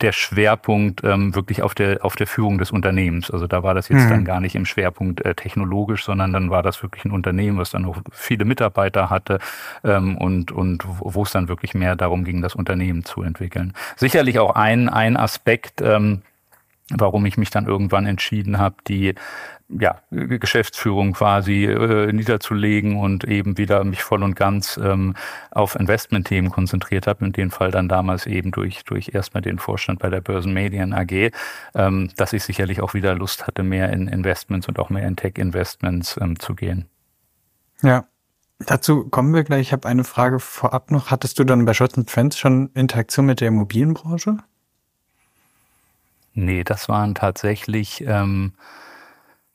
der 0.00 0.12
Schwerpunkt 0.12 1.04
ähm, 1.04 1.34
wirklich 1.34 1.62
auf 1.62 1.74
der 1.74 2.04
auf 2.04 2.16
der 2.16 2.26
Führung 2.26 2.58
des 2.58 2.70
Unternehmens. 2.70 3.30
Also 3.30 3.46
da 3.46 3.62
war 3.62 3.74
das 3.74 3.88
jetzt 3.88 4.04
mhm. 4.04 4.10
dann 4.10 4.24
gar 4.24 4.40
nicht 4.40 4.54
im 4.54 4.64
Schwerpunkt 4.64 5.24
äh, 5.24 5.34
technologisch, 5.34 6.04
sondern 6.04 6.32
dann 6.32 6.50
war 6.50 6.62
das 6.62 6.82
wirklich 6.82 7.04
ein 7.04 7.10
Unternehmen, 7.10 7.58
was 7.58 7.70
dann 7.70 7.84
auch 7.84 7.98
viele 8.10 8.44
Mitarbeiter 8.44 9.10
hatte 9.10 9.40
ähm, 9.84 10.16
und 10.16 10.52
und 10.52 10.84
wo 10.86 11.22
es 11.22 11.32
dann 11.32 11.48
wirklich 11.48 11.74
mehr 11.74 11.96
darum 11.96 12.24
ging, 12.24 12.40
das 12.40 12.54
Unternehmen 12.54 13.04
zu 13.04 13.22
entwickeln. 13.22 13.74
Sicherlich 13.96 14.38
auch 14.38 14.54
ein 14.54 14.88
ein 14.88 15.16
Aspekt. 15.16 15.82
Ähm, 15.82 16.22
warum 16.92 17.24
ich 17.24 17.36
mich 17.36 17.50
dann 17.50 17.66
irgendwann 17.66 18.04
entschieden 18.04 18.58
habe, 18.58 18.74
die 18.88 19.14
ja, 19.78 20.00
Geschäftsführung 20.10 21.12
quasi 21.12 21.64
äh, 21.64 22.12
niederzulegen 22.12 22.96
und 22.96 23.24
eben 23.24 23.56
wieder 23.56 23.84
mich 23.84 24.02
voll 24.02 24.22
und 24.22 24.34
ganz 24.34 24.78
ähm, 24.82 25.14
auf 25.50 25.76
Investmentthemen 25.76 26.50
konzentriert 26.50 27.06
habe, 27.06 27.24
in 27.24 27.32
dem 27.32 27.50
Fall 27.50 27.70
dann 27.70 27.88
damals 27.88 28.26
eben 28.26 28.50
durch, 28.50 28.84
durch 28.84 29.10
erstmal 29.14 29.42
den 29.42 29.58
Vorstand 29.58 30.00
bei 30.00 30.10
der 30.10 30.20
Börsenmedien 30.20 30.92
AG, 30.92 31.30
ähm, 31.74 32.10
dass 32.16 32.32
ich 32.32 32.42
sicherlich 32.42 32.80
auch 32.80 32.94
wieder 32.94 33.14
Lust 33.14 33.46
hatte, 33.46 33.62
mehr 33.62 33.92
in 33.92 34.08
Investments 34.08 34.66
und 34.66 34.78
auch 34.78 34.90
mehr 34.90 35.06
in 35.06 35.16
Tech-Investments 35.16 36.18
ähm, 36.20 36.38
zu 36.38 36.54
gehen. 36.54 36.86
Ja, 37.82 38.04
dazu 38.58 39.08
kommen 39.08 39.32
wir 39.34 39.44
gleich. 39.44 39.60
Ich 39.60 39.72
habe 39.72 39.88
eine 39.88 40.04
Frage 40.04 40.40
vorab 40.40 40.90
noch. 40.90 41.10
Hattest 41.10 41.38
du 41.38 41.44
dann 41.44 41.64
bei 41.64 41.74
Scholz 41.74 41.94
Friends 42.06 42.38
schon 42.38 42.70
Interaktion 42.74 43.26
mit 43.26 43.40
der 43.40 43.48
Immobilienbranche? 43.48 44.38
Nee, 46.34 46.64
das 46.64 46.88
waren 46.88 47.14
tatsächlich... 47.14 48.04
Ähm, 48.06 48.54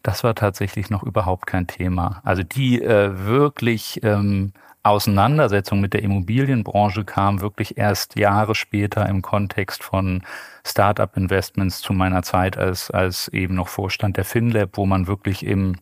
das 0.05 0.23
war 0.23 0.35
tatsächlich 0.35 0.91
noch 0.91 1.01
überhaupt 1.01 1.47
kein 1.47 1.65
Thema. 1.65 2.21
Also 2.23 2.43
die 2.43 2.79
äh, 2.79 3.25
wirklich 3.25 4.01
ähm, 4.03 4.53
Auseinandersetzung 4.83 5.81
mit 5.81 5.93
der 5.93 6.03
Immobilienbranche 6.03 7.03
kam 7.05 7.41
wirklich 7.41 7.79
erst 7.79 8.15
Jahre 8.15 8.53
später 8.53 9.09
im 9.09 9.23
Kontext 9.23 9.83
von 9.83 10.21
Startup-Investments 10.63 11.81
zu 11.81 11.93
meiner 11.93 12.21
Zeit 12.21 12.55
als, 12.55 12.91
als 12.91 13.29
eben 13.29 13.55
noch 13.55 13.67
Vorstand 13.67 14.17
der 14.17 14.25
FinLab, 14.25 14.77
wo 14.77 14.85
man 14.85 15.07
wirklich 15.07 15.43
im 15.43 15.77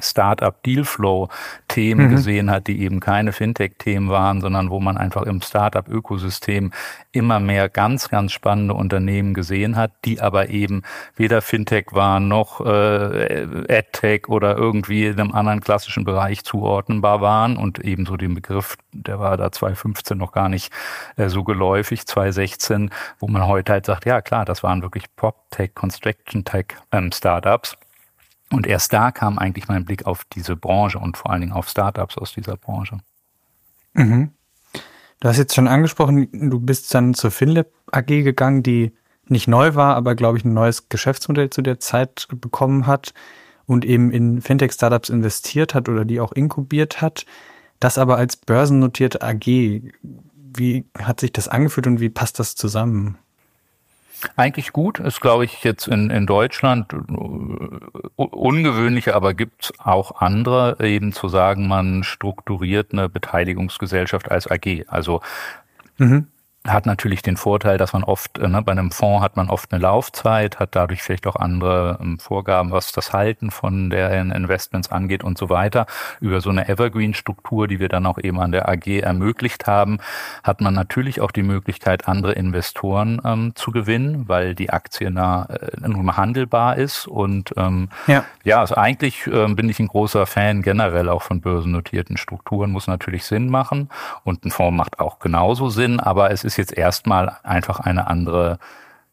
Startup 0.00 0.62
Dealflow 0.62 1.28
Themen 1.68 2.06
mhm. 2.06 2.10
gesehen 2.10 2.50
hat, 2.50 2.66
die 2.66 2.80
eben 2.82 3.00
keine 3.00 3.32
Fintech-Themen 3.32 4.08
waren, 4.08 4.40
sondern 4.40 4.70
wo 4.70 4.80
man 4.80 4.96
einfach 4.96 5.22
im 5.22 5.40
Startup-Ökosystem 5.40 6.72
immer 7.12 7.40
mehr 7.40 7.68
ganz, 7.68 8.08
ganz 8.08 8.32
spannende 8.32 8.74
Unternehmen 8.74 9.34
gesehen 9.34 9.76
hat, 9.76 9.92
die 10.04 10.20
aber 10.20 10.50
eben 10.50 10.82
weder 11.16 11.42
Fintech 11.42 11.86
waren 11.92 12.28
noch 12.28 12.64
äh, 12.64 13.46
AdTech 13.68 14.28
oder 14.28 14.56
irgendwie 14.56 15.06
in 15.06 15.20
einem 15.20 15.32
anderen 15.32 15.60
klassischen 15.60 16.04
Bereich 16.04 16.44
zuordnenbar 16.44 17.20
waren 17.20 17.56
und 17.56 17.78
ebenso 17.80 18.16
den 18.16 18.34
Begriff, 18.34 18.76
der 18.92 19.18
war 19.20 19.36
da 19.36 19.50
2015 19.50 20.16
noch 20.16 20.32
gar 20.32 20.48
nicht 20.48 20.72
äh, 21.16 21.28
so 21.28 21.44
geläufig, 21.44 22.06
2016, 22.06 22.90
wo 23.18 23.28
man 23.28 23.46
heute 23.46 23.72
halt 23.72 23.86
sagt, 23.86 24.06
ja 24.06 24.20
klar, 24.20 24.44
das 24.44 24.62
waren 24.62 24.82
wirklich 24.82 25.04
Pop-Tech, 25.16 25.74
Construction-Tech 25.74 26.66
ähm, 26.92 27.12
Startups 27.12 27.76
und 28.50 28.66
erst 28.66 28.92
da 28.92 29.10
kam 29.10 29.38
eigentlich 29.38 29.68
mein 29.68 29.84
Blick 29.84 30.06
auf 30.06 30.24
diese 30.32 30.56
Branche 30.56 30.98
und 30.98 31.16
vor 31.16 31.30
allen 31.30 31.42
Dingen 31.42 31.52
auf 31.52 31.68
Startups 31.68 32.16
aus 32.16 32.32
dieser 32.32 32.56
Branche. 32.56 32.98
Mhm. 33.94 34.30
Du 35.20 35.28
hast 35.28 35.38
jetzt 35.38 35.54
schon 35.54 35.68
angesprochen, 35.68 36.28
du 36.32 36.60
bist 36.60 36.94
dann 36.94 37.14
zur 37.14 37.30
FinLab 37.30 37.66
AG 37.90 38.06
gegangen, 38.06 38.62
die 38.62 38.92
nicht 39.26 39.48
neu 39.48 39.74
war, 39.74 39.96
aber 39.96 40.14
glaube 40.14 40.38
ich 40.38 40.44
ein 40.44 40.54
neues 40.54 40.88
Geschäftsmodell 40.88 41.50
zu 41.50 41.60
der 41.60 41.80
Zeit 41.80 42.28
bekommen 42.30 42.86
hat 42.86 43.12
und 43.66 43.84
eben 43.84 44.10
in 44.10 44.40
Fintech-Startups 44.40 45.10
investiert 45.10 45.74
hat 45.74 45.88
oder 45.88 46.04
die 46.04 46.20
auch 46.20 46.32
inkubiert 46.32 47.02
hat. 47.02 47.26
Das 47.80 47.98
aber 47.98 48.16
als 48.16 48.36
börsennotierte 48.36 49.22
AG. 49.22 49.44
Wie 49.44 50.86
hat 50.98 51.20
sich 51.20 51.32
das 51.32 51.48
angefühlt 51.48 51.86
und 51.86 52.00
wie 52.00 52.08
passt 52.08 52.38
das 52.38 52.54
zusammen? 52.54 53.18
Eigentlich 54.36 54.72
gut, 54.72 54.98
ist 54.98 55.20
glaube 55.20 55.44
ich 55.44 55.62
jetzt 55.64 55.86
in, 55.86 56.10
in 56.10 56.26
Deutschland 56.26 56.92
äh, 56.92 56.96
ungewöhnlich, 58.16 59.14
aber 59.14 59.34
gibt 59.34 59.72
auch 59.78 60.20
andere, 60.20 60.76
eben 60.80 61.12
zu 61.12 61.28
sagen, 61.28 61.68
man 61.68 62.02
strukturiert 62.02 62.92
eine 62.92 63.08
Beteiligungsgesellschaft 63.08 64.30
als 64.30 64.50
AG. 64.50 64.84
Also 64.88 65.20
mhm. 65.98 66.26
Hat 66.72 66.86
natürlich 66.86 67.22
den 67.22 67.36
Vorteil, 67.36 67.78
dass 67.78 67.92
man 67.92 68.04
oft, 68.04 68.38
äh, 68.38 68.48
ne, 68.48 68.62
bei 68.62 68.72
einem 68.72 68.90
Fonds 68.90 69.22
hat 69.22 69.36
man 69.36 69.50
oft 69.50 69.72
eine 69.72 69.80
Laufzeit, 69.80 70.58
hat 70.58 70.76
dadurch 70.76 71.02
vielleicht 71.02 71.26
auch 71.26 71.36
andere 71.36 71.98
ähm, 72.00 72.18
Vorgaben, 72.18 72.70
was 72.70 72.92
das 72.92 73.12
Halten 73.12 73.50
von 73.50 73.90
deren 73.90 74.30
Investments 74.30 74.90
angeht 74.90 75.24
und 75.24 75.38
so 75.38 75.48
weiter. 75.48 75.86
Über 76.20 76.40
so 76.40 76.50
eine 76.50 76.68
Evergreen-Struktur, 76.68 77.68
die 77.68 77.80
wir 77.80 77.88
dann 77.88 78.06
auch 78.06 78.18
eben 78.18 78.40
an 78.40 78.52
der 78.52 78.68
AG 78.68 78.86
ermöglicht 78.86 79.66
haben, 79.66 79.98
hat 80.42 80.60
man 80.60 80.74
natürlich 80.74 81.20
auch 81.20 81.30
die 81.30 81.42
Möglichkeit, 81.42 82.08
andere 82.08 82.32
Investoren 82.32 83.20
ähm, 83.24 83.52
zu 83.54 83.70
gewinnen, 83.70 84.28
weil 84.28 84.54
die 84.54 84.70
Aktie 84.70 85.10
nah, 85.10 85.46
äh, 85.46 85.88
nun 85.88 86.16
handelbar 86.16 86.76
ist. 86.76 87.06
Und 87.06 87.54
ähm, 87.56 87.88
ja. 88.06 88.24
ja, 88.44 88.60
also 88.60 88.76
eigentlich 88.76 89.26
ähm, 89.26 89.56
bin 89.56 89.68
ich 89.68 89.78
ein 89.80 89.88
großer 89.88 90.26
Fan 90.26 90.62
generell 90.62 91.08
auch 91.08 91.22
von 91.22 91.40
börsennotierten 91.40 92.16
Strukturen, 92.16 92.70
muss 92.70 92.86
natürlich 92.86 93.24
Sinn 93.24 93.48
machen. 93.48 93.88
Und 94.24 94.44
ein 94.44 94.50
Fonds 94.50 94.76
macht 94.76 95.00
auch 95.00 95.18
genauso 95.18 95.70
Sinn, 95.70 96.00
aber 96.00 96.30
es 96.30 96.44
ist 96.44 96.57
jetzt 96.58 96.76
erstmal 96.76 97.38
einfach 97.42 97.80
eine 97.80 98.06
andere 98.06 98.58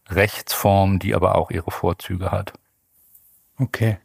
Rechtsform, 0.09 0.99
die 0.99 1.15
aber 1.15 1.35
auch 1.35 1.51
ihre 1.51 1.71
Vorzüge 1.71 2.31
hat. 2.31 2.53
Okay. 3.57 3.97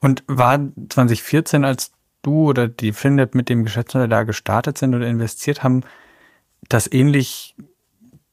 Und 0.00 0.24
war 0.26 0.58
2014, 0.88 1.64
als 1.64 1.92
du 2.22 2.48
oder 2.48 2.68
die 2.68 2.92
Finlab 2.92 3.34
mit 3.34 3.48
dem 3.48 3.64
Geschäftsmodell 3.64 4.08
da 4.08 4.22
gestartet 4.24 4.78
sind 4.78 4.94
oder 4.94 5.06
investiert 5.06 5.62
haben, 5.62 5.82
das 6.68 6.90
ähnlich 6.92 7.56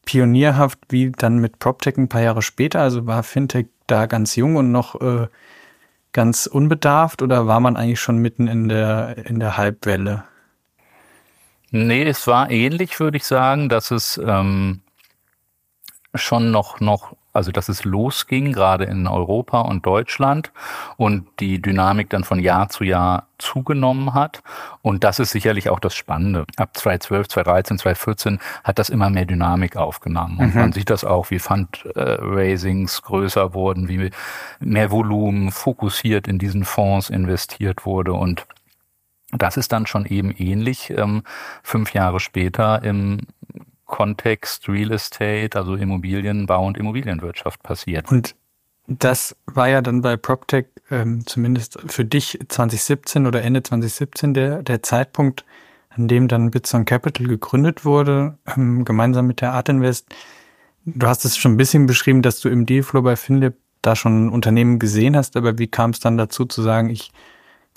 pionierhaft 0.06 0.80
wie 0.90 1.12
dann 1.12 1.38
mit 1.38 1.60
PropTech 1.60 1.98
ein 1.98 2.10
paar 2.10 2.22
Jahre 2.22 2.42
später? 2.42 2.82
Also 2.82 3.06
war 3.06 3.24
Fintech 3.24 3.68
da 3.88 4.06
ganz 4.06 4.36
jung 4.36 4.56
und 4.56 4.72
noch 4.72 5.00
äh, 5.02 5.28
ganz 6.12 6.48
unbedarft 6.48 7.22
oder 7.22 7.48
war 7.48 7.60
man 7.60 7.78
eigentlich 7.78 8.00
schon 8.00 8.18
mitten 8.18 8.48
in 8.48 8.70
der, 8.70 9.18
in 9.26 9.40
der 9.40 9.58
Halbwelle? 9.58 10.24
Nee, 11.72 12.04
es 12.04 12.26
war 12.28 12.50
ähnlich, 12.50 13.00
würde 13.00 13.18
ich 13.18 13.26
sagen, 13.26 13.70
dass 13.70 13.92
es 13.92 14.20
ähm, 14.24 14.82
schon 16.16 16.50
noch, 16.52 16.80
noch, 16.80 17.16
also 17.34 17.52
dass 17.52 17.70
es 17.70 17.86
losging, 17.86 18.54
gerade 18.54 18.86
in 18.86 19.06
Europa 19.08 19.62
und 19.62 19.86
Deutschland 19.86 20.52
und 20.98 21.28
die 21.40 21.62
Dynamik 21.62 22.10
dann 22.10 22.24
von 22.24 22.40
Jahr 22.40 22.70
zu 22.70 22.84
Jahr 22.84 23.28
zugenommen 23.38 24.16
hat. 24.16 24.42
Und 24.82 25.04
das 25.04 25.20
ist 25.20 25.30
sicherlich 25.30 25.70
auch 25.70 25.80
das 25.80 25.94
Spannende. 25.94 26.46
Ab 26.58 26.76
2012, 26.76 27.28
2013, 27.28 27.78
2014 27.78 28.40
hat 28.64 28.80
das 28.80 28.90
immer 28.90 29.12
mehr 29.12 29.26
Dynamik 29.26 29.78
aufgenommen. 29.78 30.40
Und 30.40 30.56
mhm. 30.56 30.62
man 30.62 30.74
sieht 30.74 30.90
das 30.90 31.04
auch, 31.04 31.30
wie 31.30 31.40
Fundraisings 31.40 33.04
größer 33.04 33.54
wurden, 33.54 33.88
wie 33.88 34.10
mehr 34.60 34.90
Volumen 34.90 35.52
fokussiert 35.52 36.28
in 36.28 36.40
diesen 36.40 36.66
Fonds 36.66 37.12
investiert 37.12 37.86
wurde 37.86 38.14
und 38.14 38.48
das 39.32 39.58
ist 39.58 39.72
dann 39.72 39.86
schon 39.86 40.06
eben 40.06 40.32
ähnlich 40.32 40.92
ähm, 40.92 41.24
fünf 41.64 41.94
Jahre 41.94 42.20
später 42.20 42.84
im 42.84 43.20
Kontext 43.86 44.70
Real 44.70 44.92
Estate, 44.92 45.58
also 45.58 45.76
Immobilienbau 45.76 46.66
und 46.66 46.78
Immobilienwirtschaft 46.78 47.62
passiert. 47.64 48.12
Und 48.12 48.36
das 48.88 49.36
war 49.46 49.68
ja 49.68 49.82
dann 49.82 50.02
bei 50.02 50.18
PropTech 50.18 50.66
ähm, 50.90 51.26
zumindest 51.26 51.80
für 51.88 52.06
dich 52.06 52.40
2017 52.48 53.28
oder 53.28 53.44
Ende 53.44 53.62
2017 53.62 54.34
der, 54.34 54.64
der 54.64 54.82
Zeitpunkt, 54.82 55.46
an 55.90 56.08
dem 56.08 56.28
dann 56.28 56.52
Bitson 56.52 56.86
Capital 56.86 57.28
gegründet 57.28 57.86
wurde, 57.86 58.38
ähm, 58.56 58.86
gemeinsam 58.86 59.28
mit 59.28 59.42
der 59.42 59.54
Art 59.54 59.70
Invest. 59.70 60.08
Du 60.86 61.08
hast 61.08 61.26
es 61.26 61.38
schon 61.38 61.54
ein 61.54 61.58
bisschen 61.58 61.86
beschrieben, 61.86 62.22
dass 62.22 62.40
du 62.40 62.50
im 62.50 62.66
Dealflow 62.66 63.02
bei 63.02 63.16
Finlip 63.16 63.56
da 63.82 63.96
schon 63.96 64.30
Unternehmen 64.30 64.80
gesehen 64.80 65.16
hast, 65.16 65.36
aber 65.36 65.58
wie 65.58 65.68
kam 65.68 65.92
es 65.92 66.00
dann 66.00 66.18
dazu 66.18 66.46
zu 66.46 66.62
sagen, 66.62 66.90
ich 66.90 67.12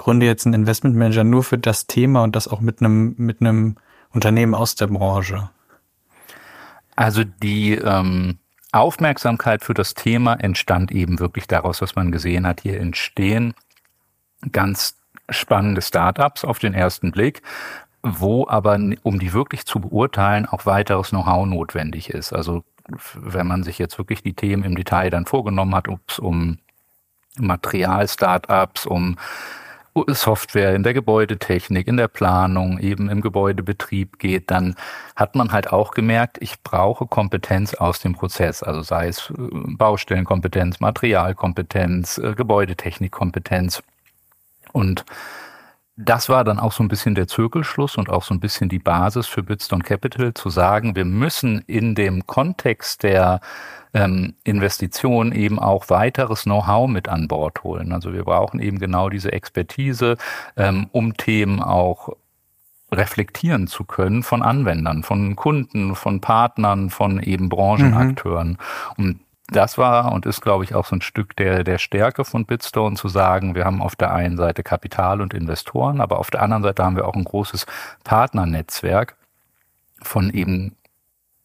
gründe 0.03 0.27
jetzt 0.27 0.47
einen 0.47 0.55
Investmentmanager 0.55 1.23
nur 1.23 1.45
für 1.45 1.59
das 1.59 1.87
Thema 1.87 2.25
und 2.25 2.35
das 2.35 2.49
auch 2.49 2.61
mit 2.61 2.81
einem, 2.81 3.15
mit 3.19 3.41
einem 3.41 3.77
Unternehmen 4.11 4.55
aus 4.55 4.75
der 4.75 4.89
Branche? 4.89 5.51
Also 6.97 7.23
die 7.25 7.75
ähm, 7.75 8.39
Aufmerksamkeit 8.73 9.63
für 9.63 9.75
das 9.75 9.95
Thema 9.95 10.35
entstand 10.35 10.91
eben 10.91 11.21
wirklich 11.21 11.47
daraus, 11.47 11.81
was 11.81 11.95
man 11.95 12.11
gesehen 12.11 12.47
hat. 12.47 12.63
Hier 12.63 12.81
entstehen 12.81 13.55
ganz 14.51 14.99
spannende 15.31 15.83
Startups 15.83 16.45
auf 16.45 16.59
den 16.59 16.75
ersten 16.75 17.13
Blick, 17.13 17.43
wo 18.03 18.49
aber, 18.49 18.81
um 19.05 19.21
die 19.21 19.33
wirklich 19.33 19.67
zu 19.67 19.79
beurteilen, 19.79 20.47
auch 20.47 20.67
weiteres 20.67 21.11
Know-how 21.11 21.47
notwendig 21.47 22.11
ist. 22.11 22.33
Also 22.33 22.65
wenn 23.15 23.47
man 23.47 23.63
sich 23.63 23.79
jetzt 23.79 23.99
wirklich 23.99 24.25
die 24.25 24.35
Themen 24.35 24.65
im 24.65 24.75
Detail 24.75 25.11
dann 25.11 25.27
vorgenommen 25.27 25.77
hat, 25.77 25.87
ob 25.87 26.01
es 26.09 26.19
um 26.19 26.59
Material-Startups, 27.39 28.87
um 28.87 29.17
Software 30.09 30.75
in 30.75 30.83
der 30.83 30.95
Gebäudetechnik, 30.95 31.87
in 31.87 31.99
der 31.99 32.09
Planung, 32.09 32.79
eben 32.79 33.11
im 33.11 33.21
Gebäudebetrieb 33.21 34.19
geht, 34.19 34.51
dann 34.51 34.75
hat 35.17 35.35
man 35.35 35.53
halt 35.53 35.73
auch 35.73 35.91
gemerkt, 35.93 36.39
ich 36.41 36.63
brauche 36.63 37.07
Kompetenz 37.07 37.75
aus 37.75 38.01
dem 38.01 38.15
Prozess, 38.15 38.63
also 38.63 38.83
sei 38.83 39.09
es 39.09 39.31
äh, 39.31 39.35
Baustellenkompetenz, 39.39 40.81
Materialkompetenz, 40.81 42.19
äh, 42.19 42.35
Gebäudetechnikkompetenz. 42.35 43.83
Und 44.73 45.05
das 45.97 46.29
war 46.29 46.43
dann 46.45 46.59
auch 46.59 46.73
so 46.73 46.83
ein 46.83 46.89
bisschen 46.89 47.15
der 47.15 47.29
Zirkelschluss 47.29 47.97
und 47.97 48.09
auch 48.09 48.23
so 48.23 48.33
ein 48.33 48.41
bisschen 48.41 48.69
die 48.69 48.79
Basis 48.79 49.27
für 49.27 49.43
Bitstone 49.43 49.83
Capital 49.83 50.33
zu 50.33 50.49
sagen, 50.49 50.97
wir 50.97 51.05
müssen 51.05 51.63
in 51.67 51.95
dem 51.95 52.27
Kontext 52.27 53.03
der 53.03 53.41
ähm, 53.93 54.35
Investition 54.45 55.33
eben 55.33 55.59
auch 55.59 55.91
weiteres 55.91 56.45
Know-how 56.45 56.89
mit 56.89 57.09
an 57.09 57.29
Bord 57.29 57.63
holen. 57.63 57.93
Also 57.93 58.15
wir 58.15 58.25
brauchen 58.25 58.59
eben 58.59 58.79
genau 58.79 59.11
diese 59.11 59.33
Expertise, 59.33 60.17
ähm, 60.57 60.89
um 60.93 61.17
Themen 61.17 61.61
auch 61.63 62.17
reflektieren 62.91 63.67
zu 63.67 63.85
können 63.85 64.23
von 64.23 64.43
Anwendern, 64.43 65.03
von 65.03 65.37
Kunden, 65.37 65.95
von 65.95 66.21
Partnern, 66.21 66.91
von 66.91 67.23
eben 67.23 67.49
Branchenakteuren. 67.49 68.59
Mhm. 68.97 69.05
Und 69.05 69.21
das 69.53 69.79
war 69.79 70.13
und 70.13 70.27
ist, 70.27 70.41
glaube 70.41 70.65
ich, 70.65 70.75
auch 70.75 70.87
so 70.87 70.97
ein 70.97 71.03
Stück 71.03 71.37
der, 71.37 71.65
der 71.65 71.79
Stärke 71.79 72.25
von 72.25 72.47
Bitstone 72.47 72.97
zu 72.97 73.09
sagen, 73.09 73.55
wir 73.55 73.65
haben 73.65 73.83
auf 73.83 73.97
der 73.97 74.13
einen 74.13 74.37
Seite 74.37 74.63
Kapital 74.63 75.21
und 75.21 75.35
Investoren, 75.35 76.01
aber 76.01 76.19
auf 76.19 76.31
der 76.31 76.43
anderen 76.43 76.63
Seite 76.63 76.85
haben 76.85 76.97
wir 76.97 77.07
auch 77.07 77.15
ein 77.15 77.25
großes 77.25 77.67
Partnernetzwerk 78.05 79.17
von 80.03 80.31
eben 80.31 80.77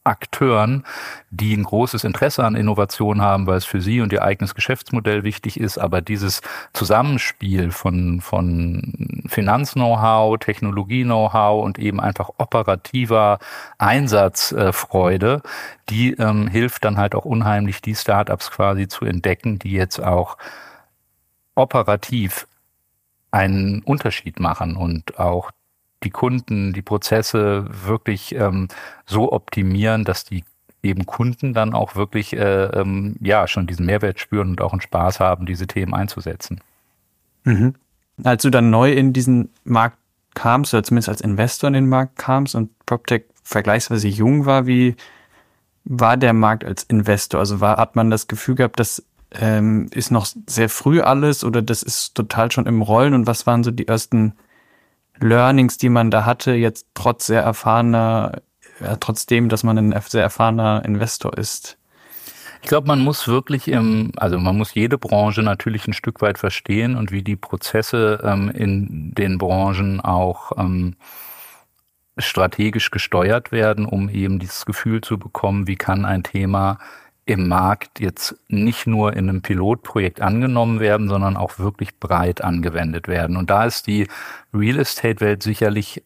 Akteuren, 0.07 0.83
die 1.29 1.55
ein 1.55 1.63
großes 1.63 2.03
Interesse 2.03 2.43
an 2.43 2.55
Innovation 2.55 3.21
haben, 3.21 3.45
weil 3.45 3.57
es 3.57 3.65
für 3.65 3.81
sie 3.81 4.01
und 4.01 4.13
ihr 4.13 4.23
eigenes 4.23 4.55
Geschäftsmodell 4.55 5.23
wichtig 5.23 5.59
ist. 5.59 5.77
Aber 5.77 6.01
dieses 6.01 6.41
Zusammenspiel 6.73 7.71
von, 7.71 8.21
von 8.21 9.25
Finanz-Know-how, 9.27 10.39
Technologie-Know-how 10.39 11.63
und 11.63 11.77
eben 11.77 11.99
einfach 11.99 12.29
operativer 12.37 13.39
Einsatzfreude, 13.77 15.41
die 15.89 16.13
ähm, 16.13 16.47
hilft 16.47 16.85
dann 16.85 16.97
halt 16.97 17.13
auch 17.13 17.25
unheimlich, 17.25 17.81
die 17.81 17.95
Startups 17.95 18.51
quasi 18.51 18.87
zu 18.87 19.05
entdecken, 19.05 19.59
die 19.59 19.71
jetzt 19.71 20.01
auch 20.01 20.37
operativ 21.55 22.47
einen 23.31 23.81
Unterschied 23.83 24.39
machen 24.39 24.75
und 24.75 25.19
auch 25.19 25.51
die 26.03 26.09
Kunden, 26.09 26.73
die 26.73 26.81
Prozesse 26.81 27.65
wirklich 27.69 28.35
ähm, 28.35 28.67
so 29.05 29.31
optimieren, 29.31 30.03
dass 30.03 30.25
die 30.25 30.43
eben 30.83 31.05
Kunden 31.05 31.53
dann 31.53 31.73
auch 31.73 31.95
wirklich 31.95 32.33
äh, 32.33 32.65
ähm, 32.65 33.15
ja 33.19 33.47
schon 33.47 33.67
diesen 33.67 33.85
Mehrwert 33.85 34.19
spüren 34.19 34.49
und 34.49 34.61
auch 34.61 34.73
einen 34.73 34.81
Spaß 34.81 35.19
haben, 35.19 35.45
diese 35.45 35.67
Themen 35.67 35.93
einzusetzen. 35.93 36.61
Mhm. 37.43 37.73
Als 38.23 38.43
du 38.43 38.49
dann 38.49 38.69
neu 38.69 38.93
in 38.93 39.13
diesen 39.13 39.49
Markt 39.63 39.97
kamst, 40.33 40.73
oder 40.73 40.83
zumindest 40.83 41.09
als 41.09 41.21
Investor 41.21 41.67
in 41.67 41.73
den 41.73 41.89
Markt 41.89 42.17
kamst 42.17 42.55
und 42.55 42.69
PropTech 42.85 43.23
vergleichsweise 43.43 44.07
jung 44.07 44.45
war, 44.45 44.67
wie 44.67 44.95
war 45.83 46.17
der 46.17 46.33
Markt 46.33 46.63
als 46.63 46.83
Investor? 46.83 47.39
Also 47.39 47.59
war, 47.59 47.77
hat 47.77 47.95
man 47.95 48.09
das 48.09 48.27
Gefühl 48.27 48.55
gehabt, 48.55 48.79
das 48.79 49.03
ähm, 49.31 49.87
ist 49.93 50.11
noch 50.11 50.27
sehr 50.47 50.69
früh 50.69 51.01
alles 51.01 51.43
oder 51.43 51.61
das 51.61 51.83
ist 51.83 52.15
total 52.15 52.51
schon 52.51 52.65
im 52.65 52.81
Rollen 52.81 53.13
und 53.13 53.27
was 53.27 53.47
waren 53.47 53.63
so 53.63 53.71
die 53.71 53.87
ersten 53.87 54.33
Learnings, 55.19 55.77
die 55.77 55.89
man 55.89 56.11
da 56.11 56.25
hatte, 56.25 56.53
jetzt 56.53 56.87
trotz 56.93 57.27
sehr 57.27 57.41
erfahrener, 57.41 58.41
ja, 58.79 58.95
trotzdem, 58.97 59.49
dass 59.49 59.63
man 59.63 59.77
ein 59.77 60.01
sehr 60.07 60.23
erfahrener 60.23 60.83
Investor 60.85 61.37
ist? 61.37 61.77
Ich 62.61 62.69
glaube, 62.69 62.87
man 62.87 62.99
muss 62.99 63.27
wirklich 63.27 63.67
im, 63.67 64.11
also 64.17 64.39
man 64.39 64.57
muss 64.57 64.73
jede 64.73 64.97
Branche 64.97 65.41
natürlich 65.41 65.87
ein 65.87 65.93
Stück 65.93 66.21
weit 66.21 66.37
verstehen 66.37 66.95
und 66.95 67.11
wie 67.11 67.21
die 67.21 67.35
Prozesse 67.35 68.19
ähm, 68.23 68.49
in 68.49 69.13
den 69.13 69.37
Branchen 69.37 70.01
auch 70.01 70.51
ähm, 70.57 70.95
strategisch 72.17 72.89
gesteuert 72.91 73.51
werden, 73.51 73.85
um 73.85 74.09
eben 74.09 74.39
dieses 74.39 74.65
Gefühl 74.65 75.01
zu 75.01 75.19
bekommen, 75.19 75.67
wie 75.67 75.75
kann 75.75 76.03
ein 76.03 76.23
Thema 76.23 76.79
im 77.27 77.47
Markt 77.47 77.99
jetzt 77.99 78.35
nicht 78.47 78.87
nur 78.87 79.13
in 79.13 79.29
einem 79.29 79.41
Pilotprojekt 79.41 80.21
angenommen 80.21 80.79
werden, 80.79 81.09
sondern 81.09 81.35
auch 81.35 81.59
wirklich 81.59 81.99
breit 81.99 82.41
angewendet 82.41 83.07
werden. 83.09 83.35
Und 83.35 83.49
da 83.49 83.65
ist 83.65 83.85
die 83.85 84.07
Real 84.53 84.79
Estate-Welt 84.79 85.43
sicherlich 85.43 86.03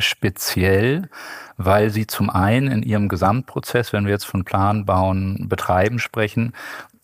speziell, 0.00 1.08
weil 1.56 1.90
sie 1.90 2.06
zum 2.06 2.30
einen 2.30 2.66
in 2.68 2.82
ihrem 2.82 3.08
Gesamtprozess, 3.08 3.92
wenn 3.92 4.06
wir 4.06 4.12
jetzt 4.12 4.26
von 4.26 4.44
Plan, 4.44 4.86
Bauen, 4.86 5.48
Betreiben 5.48 6.00
sprechen, 6.00 6.52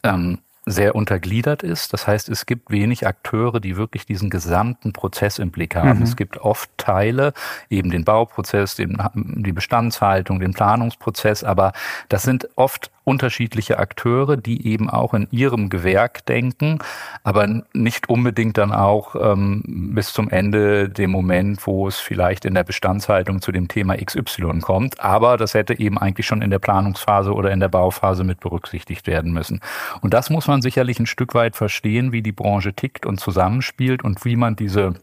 ähm, 0.03 0.39
sehr 0.69 0.97
untergliedert 0.97 1.63
ist. 1.63 1.93
Das 1.93 2.09
heißt, 2.09 2.29
es 2.29 2.47
gibt 2.47 2.73
wenig 2.73 3.07
Akteure, 3.07 3.61
die 3.61 3.77
wirklich 3.77 4.05
diesen 4.07 4.29
gesamten 4.29 4.93
Prozess 4.93 5.39
im 5.39 5.53
Blick 5.53 5.77
haben. 5.77 5.99
Mhm. 5.99 6.03
Es 6.03 6.17
gibt 6.17 6.39
oft 6.39 6.69
Teile, 6.77 7.33
eben 7.71 7.91
den 7.91 8.05
Bauprozess, 8.05 8.75
den, 8.75 9.01
die 9.15 9.53
Bestandshaltung, 9.53 10.41
den 10.41 10.53
Planungsprozess, 10.53 11.45
aber 11.45 11.73
das 12.09 12.25
sind 12.25 12.49
oft 12.57 12.91
unterschiedliche 13.07 13.79
Akteure, 13.79 14.37
die 14.37 14.67
eben 14.67 14.91
auch 14.91 15.15
in 15.15 15.29
ihrem 15.31 15.71
Gewerk 15.71 16.27
denken, 16.27 16.81
aber 17.23 17.63
nicht 17.73 18.09
unbedingt 18.09 18.59
dann 18.59 18.73
auch 18.73 19.15
ähm, 19.15 19.63
bis 19.95 20.13
zum 20.13 20.29
Ende 20.29 20.89
dem 20.89 21.13
Moment, 21.13 21.65
wo 21.69 21.87
es 21.87 22.01
vielleicht 22.01 22.45
in 22.45 22.55
der 22.55 22.65
Bestandshaltung 22.65 23.41
zu 23.41 23.53
dem 23.53 23.69
Thema 23.69 23.97
XY 23.97 24.59
kommt. 24.61 25.01
Aber 25.01 25.37
das 25.37 25.55
hätte 25.55 25.79
eben 25.79 25.99
eigentlich 25.99 26.27
schon 26.27 26.43
in 26.43 26.51
der 26.51 26.59
Planungsphase 26.59 27.33
oder 27.33 27.53
in 27.53 27.61
der 27.61 27.69
Bauphase 27.69 28.25
mit 28.25 28.41
berücksichtigt 28.41 29.07
werden 29.07 29.33
müssen. 29.33 29.61
Und 30.01 30.13
das 30.13 30.29
muss 30.29 30.49
man 30.49 30.61
sicherlich 30.61 30.99
ein 30.99 31.07
Stück 31.07 31.35
weit 31.35 31.55
verstehen, 31.55 32.11
wie 32.11 32.23
die 32.23 32.33
Branche 32.33 32.73
tickt 32.73 33.07
und 33.07 33.21
zusammenspielt 33.21 34.03
und 34.03 34.25
wie 34.25 34.35
man 34.35 34.57
diese 34.57 34.95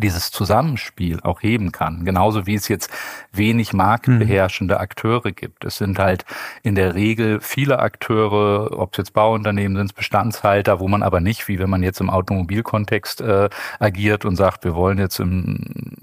dieses 0.00 0.30
Zusammenspiel 0.30 1.20
auch 1.20 1.42
heben 1.42 1.72
kann. 1.72 2.04
Genauso 2.04 2.46
wie 2.46 2.54
es 2.54 2.68
jetzt 2.68 2.90
wenig 3.32 3.72
marktbeherrschende 3.72 4.74
mhm. 4.74 4.80
Akteure 4.80 5.32
gibt. 5.32 5.64
Es 5.64 5.76
sind 5.76 5.98
halt 5.98 6.24
in 6.62 6.74
der 6.74 6.94
Regel 6.94 7.40
viele 7.40 7.78
Akteure, 7.78 8.78
ob 8.78 8.92
es 8.92 8.98
jetzt 8.98 9.12
Bauunternehmen 9.12 9.76
sind, 9.76 9.94
Bestandshalter, 9.94 10.80
wo 10.80 10.88
man 10.88 11.02
aber 11.02 11.20
nicht, 11.20 11.48
wie 11.48 11.58
wenn 11.58 11.70
man 11.70 11.82
jetzt 11.82 12.00
im 12.00 12.10
Automobilkontext 12.10 13.20
äh, 13.20 13.48
agiert 13.78 14.24
und 14.24 14.36
sagt, 14.36 14.64
wir 14.64 14.74
wollen 14.74 14.98
jetzt 14.98 15.20
im 15.20 15.96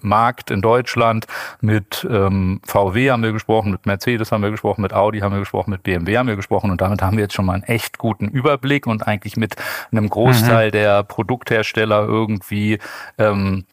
Markt 0.00 0.50
in 0.50 0.62
Deutschland. 0.62 1.26
Mit 1.60 2.06
ähm, 2.10 2.60
VW 2.64 3.10
haben 3.10 3.22
wir 3.22 3.32
gesprochen, 3.32 3.72
mit 3.72 3.86
Mercedes 3.86 4.32
haben 4.32 4.42
wir 4.42 4.50
gesprochen, 4.50 4.82
mit 4.82 4.92
Audi 4.92 5.20
haben 5.20 5.32
wir 5.32 5.40
gesprochen, 5.40 5.70
mit 5.70 5.82
BMW 5.82 6.18
haben 6.18 6.28
wir 6.28 6.36
gesprochen 6.36 6.70
und 6.70 6.80
damit 6.80 7.02
haben 7.02 7.16
wir 7.16 7.24
jetzt 7.24 7.34
schon 7.34 7.46
mal 7.46 7.54
einen 7.54 7.64
echt 7.64 7.98
guten 7.98 8.28
Überblick 8.28 8.86
und 8.86 9.06
eigentlich 9.06 9.36
mit 9.36 9.56
einem 9.90 10.08
Großteil 10.08 10.68
mhm. 10.68 10.72
der 10.72 11.02
Produkthersteller 11.02 12.04
irgendwie 12.06 12.78
ähm, 13.18 13.64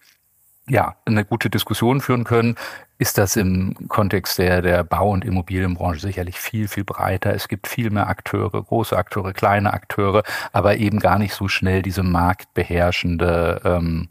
ja, 0.67 0.95
eine 1.05 1.25
gute 1.25 1.49
Diskussion 1.49 2.01
führen 2.01 2.23
können, 2.23 2.55
ist 2.97 3.17
das 3.17 3.35
im 3.35 3.75
Kontext 3.87 4.37
der, 4.37 4.61
der 4.61 4.83
Bau- 4.83 5.11
und 5.11 5.25
Immobilienbranche 5.25 5.99
sicherlich 5.99 6.39
viel, 6.39 6.67
viel 6.67 6.83
breiter. 6.83 7.33
Es 7.33 7.47
gibt 7.47 7.67
viel 7.67 7.89
mehr 7.89 8.07
Akteure, 8.07 8.63
große 8.63 8.97
Akteure, 8.97 9.33
kleine 9.33 9.73
Akteure, 9.73 10.23
aber 10.53 10.77
eben 10.77 10.99
gar 10.99 11.19
nicht 11.19 11.33
so 11.33 11.47
schnell 11.47 11.81
diese 11.81 12.03
marktbeherrschende 12.03 13.61
ähm, 13.63 14.09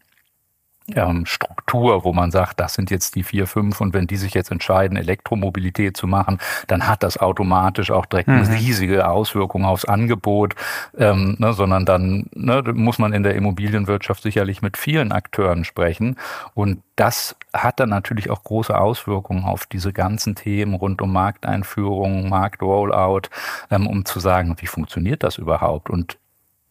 ähm, 0.94 1.24
Struktur, 1.24 2.04
wo 2.04 2.12
man 2.12 2.30
sagt, 2.30 2.60
das 2.60 2.74
sind 2.74 2.90
jetzt 2.90 3.14
die 3.14 3.22
vier, 3.22 3.46
fünf 3.46 3.80
und 3.80 3.94
wenn 3.94 4.06
die 4.06 4.16
sich 4.16 4.34
jetzt 4.34 4.50
entscheiden, 4.50 4.96
Elektromobilität 4.96 5.96
zu 5.96 6.06
machen, 6.06 6.38
dann 6.66 6.86
hat 6.86 7.02
das 7.02 7.18
automatisch 7.18 7.90
auch 7.90 8.06
direkt 8.06 8.28
mhm. 8.28 8.42
riesige 8.42 9.08
Auswirkungen 9.08 9.64
aufs 9.64 9.86
Angebot, 9.86 10.54
ähm, 10.98 11.36
ne, 11.38 11.54
sondern 11.54 11.86
dann 11.86 12.26
ne, 12.34 12.62
muss 12.74 12.98
man 12.98 13.12
in 13.12 13.22
der 13.22 13.34
Immobilienwirtschaft 13.34 14.22
sicherlich 14.22 14.60
mit 14.60 14.76
vielen 14.76 15.12
Akteuren 15.12 15.64
sprechen 15.64 16.16
und 16.54 16.82
das 16.96 17.36
hat 17.52 17.80
dann 17.80 17.88
natürlich 17.88 18.30
auch 18.30 18.44
große 18.44 18.78
Auswirkungen 18.78 19.44
auf 19.44 19.66
diese 19.66 19.92
ganzen 19.92 20.34
Themen 20.34 20.74
rund 20.74 21.02
um 21.02 21.12
Markteinführung, 21.12 22.28
Marktrollout, 22.28 23.22
ähm, 23.70 23.86
um 23.86 24.04
zu 24.04 24.20
sagen, 24.20 24.56
wie 24.58 24.66
funktioniert 24.66 25.22
das 25.22 25.38
überhaupt? 25.38 25.90
Und 25.90 26.18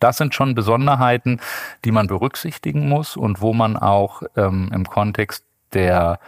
das 0.03 0.17
sind 0.17 0.35
schon 0.35 0.53
Besonderheiten, 0.53 1.39
die 1.85 1.91
man 1.91 2.07
berücksichtigen 2.07 2.89
muss 2.89 3.15
und 3.15 3.41
wo 3.41 3.53
man 3.53 3.77
auch 3.77 4.21
ähm, 4.35 4.69
im 4.73 4.85
Kontext 4.85 5.45
der 5.73 6.19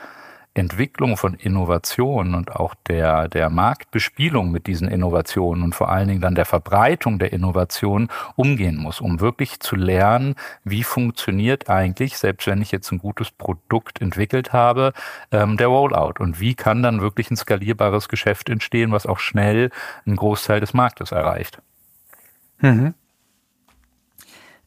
Entwicklung 0.53 1.17
von 1.17 1.34
Innovationen 1.34 2.34
und 2.34 2.55
auch 2.55 2.75
der, 2.88 3.27
der 3.27 3.50
Marktbespielung 3.50 4.51
mit 4.51 4.67
diesen 4.67 4.88
Innovationen 4.88 5.63
und 5.63 5.75
vor 5.75 5.89
allen 5.89 6.08
Dingen 6.08 6.22
dann 6.22 6.34
der 6.34 6.46
Verbreitung 6.46 7.20
der 7.20 7.34
Innovationen 7.34 8.08
umgehen 8.38 8.77
muss, 8.77 9.01
um 9.01 9.20
wirklich 9.20 9.60
zu 9.60 9.75
lernen, 9.75 10.36
wie 10.63 10.84
funktioniert 10.84 11.70
eigentlich, 11.70 12.17
selbst 12.17 12.48
wenn 12.48 12.62
ich 12.62 12.72
jetzt 12.72 12.89
ein 12.94 13.00
gutes 13.00 13.32
Produkt 13.32 14.01
entwickelt 14.01 14.53
habe, 14.53 14.94
ähm, 15.32 15.58
der 15.58 15.67
Rollout 15.67 16.13
und 16.20 16.39
wie 16.39 16.55
kann 16.55 16.82
dann 16.82 17.01
wirklich 17.01 17.29
ein 17.29 17.36
skalierbares 17.36 18.08
Geschäft 18.08 18.48
entstehen, 18.48 18.94
was 18.94 19.05
auch 19.05 19.20
schnell 19.20 19.72
einen 20.05 20.15
Großteil 20.15 20.62
des 20.62 20.74
Marktes 20.74 21.12
erreicht. 21.12 21.62
Mhm. 22.60 22.94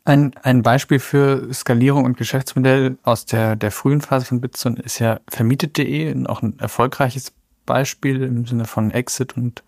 Ein, 0.08 0.32
ein 0.42 0.62
Beispiel 0.62 1.00
für 1.00 1.52
Skalierung 1.52 2.06
und 2.06 2.16
Geschäftsmodell 2.16 2.96
aus 3.02 3.26
der, 3.26 3.56
der 3.56 3.70
frühen 3.70 4.00
Phase 4.00 4.24
von 4.24 4.40
Bitson 4.40 4.78
ist 4.78 5.00
ja 5.00 5.20
vermietet.de, 5.28 6.24
auch 6.28 6.40
ein 6.40 6.58
erfolgreiches 6.58 7.34
Beispiel 7.66 8.22
im 8.22 8.46
Sinne 8.46 8.64
von 8.64 8.90
Exit 8.90 9.36
und 9.36 9.62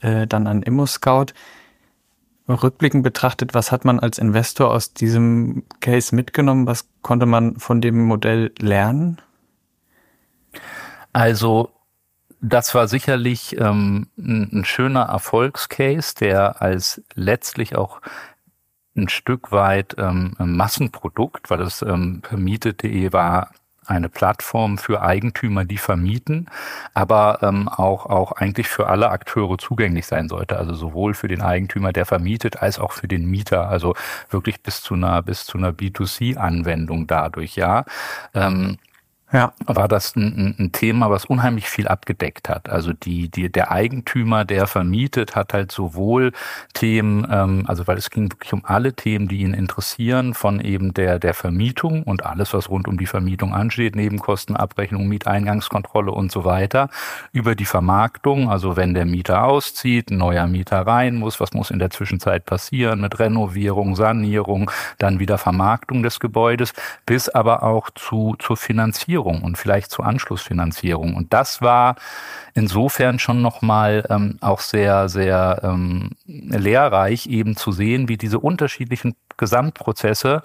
äh, 0.00 0.26
dann 0.26 0.46
an 0.46 0.62
ImmoScout. 0.62 1.26
Rückblickend 2.48 3.02
betrachtet, 3.02 3.52
was 3.52 3.70
hat 3.70 3.84
man 3.84 4.00
als 4.00 4.16
Investor 4.16 4.70
aus 4.70 4.94
diesem 4.94 5.64
Case 5.80 6.14
mitgenommen? 6.14 6.66
Was 6.66 6.88
konnte 7.02 7.26
man 7.26 7.56
von 7.56 7.82
dem 7.82 8.02
Modell 8.02 8.54
lernen? 8.58 9.20
Also 11.12 11.68
das 12.40 12.74
war 12.74 12.88
sicherlich 12.88 13.60
ähm, 13.60 14.06
ein, 14.16 14.48
ein 14.54 14.64
schöner 14.64 15.02
Erfolgscase, 15.02 16.14
der 16.18 16.62
als 16.62 17.02
letztlich 17.14 17.76
auch 17.76 18.00
ein 18.96 19.08
Stück 19.08 19.52
weit 19.52 19.96
ähm, 19.98 20.34
Massenprodukt, 20.38 21.50
weil 21.50 21.60
es 21.60 21.82
ähm, 21.82 22.22
vermietet.de 22.22 23.12
war 23.12 23.50
eine 23.86 24.08
Plattform 24.08 24.78
für 24.78 25.02
Eigentümer, 25.02 25.64
die 25.64 25.78
vermieten, 25.78 26.48
aber 26.94 27.38
ähm, 27.42 27.68
auch, 27.68 28.06
auch 28.06 28.32
eigentlich 28.32 28.68
für 28.68 28.88
alle 28.88 29.10
Akteure 29.10 29.58
zugänglich 29.58 30.06
sein 30.06 30.28
sollte. 30.28 30.58
Also 30.58 30.74
sowohl 30.74 31.14
für 31.14 31.28
den 31.28 31.40
Eigentümer, 31.40 31.92
der 31.92 32.06
vermietet, 32.06 32.62
als 32.62 32.78
auch 32.78 32.92
für 32.92 33.08
den 33.08 33.26
Mieter. 33.26 33.68
Also 33.68 33.94
wirklich 34.30 34.62
bis 34.62 34.82
zu 34.82 34.94
einer, 34.94 35.22
bis 35.22 35.46
zu 35.46 35.58
einer 35.58 35.70
B2C-Anwendung 35.70 37.06
dadurch, 37.06 37.56
ja. 37.56 37.84
Ähm, 38.34 38.78
ja. 39.32 39.52
war 39.66 39.88
das 39.88 40.14
ein, 40.14 40.54
ein, 40.56 40.70
Thema, 40.70 41.10
was 41.10 41.24
unheimlich 41.24 41.68
viel 41.68 41.88
abgedeckt 41.88 42.48
hat. 42.48 42.68
Also 42.68 42.92
die, 42.92 43.28
die, 43.28 43.50
der 43.50 43.72
Eigentümer, 43.72 44.44
der 44.44 44.68
vermietet, 44.68 45.34
hat 45.34 45.52
halt 45.52 45.72
sowohl 45.72 46.30
Themen, 46.74 47.26
ähm, 47.28 47.64
also 47.66 47.88
weil 47.88 47.98
es 47.98 48.10
ging 48.10 48.30
wirklich 48.30 48.52
um 48.52 48.64
alle 48.64 48.92
Themen, 48.92 49.26
die 49.26 49.38
ihn 49.38 49.52
interessieren, 49.52 50.32
von 50.32 50.60
eben 50.60 50.94
der, 50.94 51.18
der 51.18 51.34
Vermietung 51.34 52.04
und 52.04 52.24
alles, 52.24 52.54
was 52.54 52.68
rund 52.68 52.86
um 52.86 52.98
die 52.98 53.06
Vermietung 53.06 53.52
ansteht, 53.52 53.96
Nebenkostenabrechnung, 53.96 55.08
Mieteingangskontrolle 55.08 56.12
und 56.12 56.30
so 56.30 56.44
weiter, 56.44 56.88
über 57.32 57.56
die 57.56 57.64
Vermarktung, 57.64 58.48
also 58.48 58.76
wenn 58.76 58.94
der 58.94 59.06
Mieter 59.06 59.42
auszieht, 59.42 60.10
ein 60.10 60.18
neuer 60.18 60.46
Mieter 60.46 60.86
rein 60.86 61.16
muss, 61.16 61.40
was 61.40 61.52
muss 61.52 61.72
in 61.72 61.80
der 61.80 61.90
Zwischenzeit 61.90 62.44
passieren 62.44 63.00
mit 63.00 63.18
Renovierung, 63.18 63.96
Sanierung, 63.96 64.70
dann 64.98 65.18
wieder 65.18 65.36
Vermarktung 65.36 66.04
des 66.04 66.20
Gebäudes, 66.20 66.74
bis 67.06 67.28
aber 67.28 67.64
auch 67.64 67.90
zu, 67.90 68.36
zur 68.38 68.56
Finanzierung 68.56 69.15
Finanzierung 69.16 69.42
und 69.42 69.56
vielleicht 69.56 69.90
zur 69.90 70.04
Anschlussfinanzierung. 70.04 71.14
Und 71.14 71.32
das 71.32 71.62
war 71.62 71.96
insofern 72.54 73.18
schon 73.18 73.42
nochmal 73.42 74.04
ähm, 74.10 74.38
auch 74.40 74.60
sehr, 74.60 75.08
sehr 75.08 75.60
ähm, 75.62 76.10
lehrreich, 76.26 77.26
eben 77.26 77.56
zu 77.56 77.72
sehen, 77.72 78.08
wie 78.08 78.16
diese 78.16 78.38
unterschiedlichen 78.38 79.14
Gesamtprozesse 79.36 80.42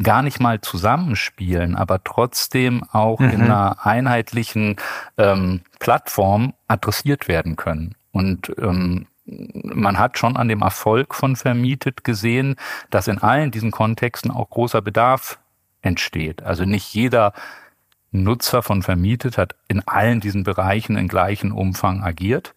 gar 0.00 0.22
nicht 0.22 0.40
mal 0.40 0.60
zusammenspielen, 0.60 1.74
aber 1.74 2.02
trotzdem 2.04 2.84
auch 2.92 3.18
mhm. 3.18 3.30
in 3.30 3.42
einer 3.42 3.84
einheitlichen 3.84 4.76
ähm, 5.16 5.60
Plattform 5.80 6.54
adressiert 6.68 7.28
werden 7.28 7.56
können. 7.56 7.94
Und 8.12 8.52
ähm, 8.58 9.06
man 9.26 9.98
hat 9.98 10.16
schon 10.16 10.36
an 10.36 10.48
dem 10.48 10.62
Erfolg 10.62 11.14
von 11.14 11.36
Vermietet 11.36 12.02
gesehen, 12.04 12.56
dass 12.90 13.08
in 13.08 13.18
allen 13.18 13.50
diesen 13.50 13.72
Kontexten 13.72 14.30
auch 14.30 14.48
großer 14.48 14.80
Bedarf 14.80 15.38
entsteht. 15.88 16.42
Also 16.42 16.64
nicht 16.64 16.94
jeder 16.94 17.32
Nutzer 18.10 18.62
von 18.62 18.82
Vermietet 18.82 19.36
hat 19.36 19.54
in 19.68 19.86
allen 19.86 20.20
diesen 20.20 20.42
Bereichen 20.42 20.96
in 20.96 21.08
gleichem 21.08 21.52
Umfang 21.52 22.02
agiert. 22.02 22.54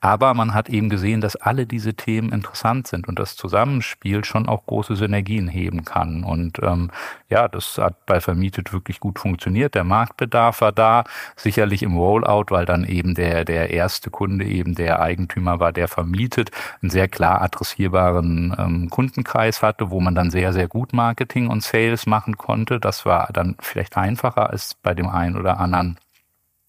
Aber 0.00 0.32
man 0.32 0.54
hat 0.54 0.70
eben 0.70 0.88
gesehen, 0.88 1.20
dass 1.20 1.36
alle 1.36 1.66
diese 1.66 1.92
Themen 1.92 2.32
interessant 2.32 2.86
sind 2.86 3.06
und 3.06 3.18
das 3.18 3.36
Zusammenspiel 3.36 4.24
schon 4.24 4.48
auch 4.48 4.64
große 4.64 4.96
Synergien 4.96 5.46
heben 5.46 5.84
kann. 5.84 6.24
Und 6.24 6.58
ähm, 6.62 6.90
ja, 7.28 7.48
das 7.48 7.76
hat 7.76 8.06
bei 8.06 8.20
Vermietet 8.20 8.72
wirklich 8.72 8.98
gut 8.98 9.18
funktioniert. 9.18 9.74
Der 9.74 9.84
Marktbedarf 9.84 10.62
war 10.62 10.72
da, 10.72 11.04
sicherlich 11.36 11.82
im 11.82 11.96
Rollout, 11.96 12.46
weil 12.48 12.64
dann 12.64 12.84
eben 12.84 13.14
der, 13.14 13.44
der 13.44 13.70
erste 13.70 14.08
Kunde 14.08 14.46
eben 14.46 14.74
der 14.74 15.00
Eigentümer 15.00 15.60
war, 15.60 15.72
der 15.72 15.88
vermietet, 15.88 16.50
einen 16.80 16.90
sehr 16.90 17.08
klar 17.08 17.42
adressierbaren 17.42 18.56
ähm, 18.58 18.90
Kundenkreis 18.90 19.62
hatte, 19.62 19.90
wo 19.90 20.00
man 20.00 20.14
dann 20.14 20.30
sehr, 20.30 20.54
sehr 20.54 20.68
gut 20.68 20.94
Marketing 20.94 21.48
und 21.48 21.62
Sales 21.62 22.06
machen 22.06 22.38
konnte. 22.38 22.80
Das 22.80 23.04
war 23.04 23.28
dann 23.32 23.56
vielleicht 23.60 23.98
einfacher 23.98 24.48
als 24.48 24.74
bei 24.82 24.93
dem 24.94 25.08
einen 25.08 25.36
oder 25.36 25.58
anderen 25.58 25.98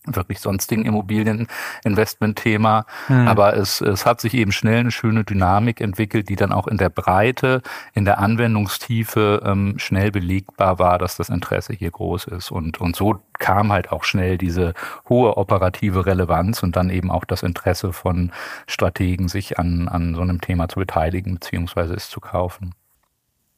wirklich 0.08 0.40
sonstigen 0.40 0.86
Immobilieninvestment-Thema. 0.86 2.86
Hm. 3.08 3.28
Aber 3.28 3.58
es, 3.58 3.82
es 3.82 4.06
hat 4.06 4.22
sich 4.22 4.36
eben 4.36 4.52
schnell 4.52 4.80
eine 4.80 4.92
schöne 4.92 5.24
Dynamik 5.24 5.82
entwickelt, 5.82 6.30
die 6.30 6.36
dann 6.36 6.52
auch 6.52 6.68
in 6.68 6.78
der 6.78 6.90
Breite, 6.90 7.62
in 7.94 8.06
der 8.06 8.20
Anwendungstiefe 8.20 9.42
ähm, 9.46 9.76
schnell 9.78 10.12
belegbar 10.12 10.80
war, 10.80 10.98
dass 10.98 11.18
das 11.18 11.30
Interesse 11.30 11.74
hier 11.74 11.92
groß 11.92 12.26
ist. 12.26 12.52
Und, 12.52 12.80
und 12.80 12.96
so 12.96 13.20
kam 13.34 13.72
halt 13.72 13.92
auch 13.92 14.04
schnell 14.04 14.38
diese 14.38 14.74
hohe 15.10 15.38
operative 15.38 16.06
Relevanz 16.06 16.64
und 16.64 16.76
dann 16.76 16.90
eben 16.90 17.12
auch 17.12 17.26
das 17.26 17.44
Interesse 17.44 17.94
von 17.94 18.32
Strategen, 18.68 19.28
sich 19.28 19.60
an, 19.60 19.88
an 19.88 20.16
so 20.16 20.22
einem 20.22 20.42
Thema 20.42 20.70
zu 20.70 20.80
beteiligen, 20.80 21.36
beziehungsweise 21.36 21.94
es 21.94 22.10
zu 22.10 22.20
kaufen. 22.20 22.74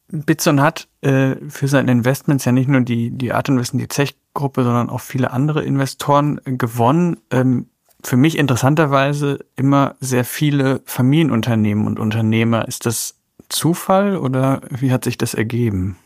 Bitson 0.10 0.62
hat 0.62 0.88
äh, 1.02 1.36
für 1.50 1.67
seine 1.67 1.91
Investments 1.91 2.46
ja 2.46 2.52
nicht 2.52 2.70
nur 2.70 2.82
die, 2.82 3.12
die 3.12 3.34
Art 3.34 3.50
Invest 3.50 3.74
die 3.74 3.88
Zech-Gruppe, 3.88 4.63
sondern 4.63 4.89
auch 4.89 5.02
viele 5.02 5.32
andere 5.32 5.63
Investoren 5.63 6.39
äh, 6.46 6.54
gewonnen. 6.54 7.17
Ähm, 7.32 7.67
für 8.04 8.15
mich 8.15 8.38
interessanterweise 8.38 9.39
immer 9.56 9.96
sehr 10.00 10.24
viele 10.24 10.82
Familienunternehmen 10.86 11.88
und 11.88 12.00
Unternehmer. 12.00 12.67
Ist 12.67 12.86
das 12.86 13.15
Zufall 13.50 14.17
oder 14.17 14.62
wie 14.70 14.91
hat 14.91 15.04
sich 15.04 15.17
das 15.17 15.34
ergeben? 15.34 15.98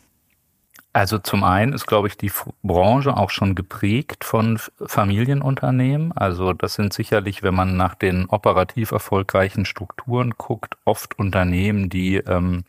Also 0.94 1.18
zum 1.18 1.42
einen 1.42 1.72
ist, 1.72 1.86
glaube 1.86 2.08
ich, 2.08 2.18
die 2.18 2.30
Branche 2.62 3.16
auch 3.16 3.30
schon 3.30 3.54
geprägt 3.54 4.24
von 4.24 4.58
Familienunternehmen. 4.84 6.12
Also 6.12 6.52
das 6.52 6.74
sind 6.74 6.92
sicherlich, 6.92 7.42
wenn 7.42 7.54
man 7.54 7.76
nach 7.76 7.94
den 7.94 8.26
operativ 8.26 8.90
erfolgreichen 8.90 9.64
Strukturen 9.64 10.34
guckt, 10.36 10.76
oft 10.84 11.18
Unternehmen, 11.18 11.88
die 11.88 12.16
ähm, 12.16 12.64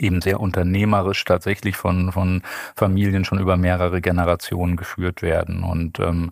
eben 0.00 0.20
sehr 0.20 0.40
unternehmerisch 0.40 1.24
tatsächlich 1.24 1.76
von, 1.76 2.12
von 2.12 2.42
Familien 2.76 3.24
schon 3.24 3.38
über 3.38 3.56
mehrere 3.56 4.00
Generationen 4.00 4.76
geführt 4.76 5.22
werden. 5.22 5.62
Und 5.62 5.98
ähm, 5.98 6.30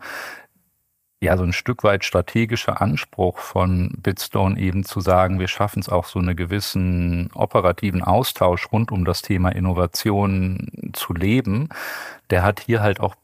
ja, 1.20 1.36
so 1.36 1.44
ein 1.44 1.52
Stück 1.52 1.82
weit 1.82 2.04
strategischer 2.04 2.80
Anspruch 2.80 3.38
von 3.38 3.90
Bitstone 3.98 4.58
eben 4.60 4.84
zu 4.84 5.00
sagen, 5.00 5.40
wir 5.40 5.48
schaffen 5.48 5.80
es 5.80 5.88
auch 5.88 6.04
so 6.04 6.18
einen 6.18 6.36
gewissen 6.36 7.30
operativen 7.34 8.02
Austausch 8.02 8.70
rund 8.70 8.92
um 8.92 9.04
das 9.04 9.22
Thema 9.22 9.48
Innovation 9.48 10.90
zu 10.92 11.14
leben, 11.14 11.68
der 12.30 12.42
hat 12.42 12.60
hier 12.60 12.82
halt 12.82 13.00
auch 13.00 13.14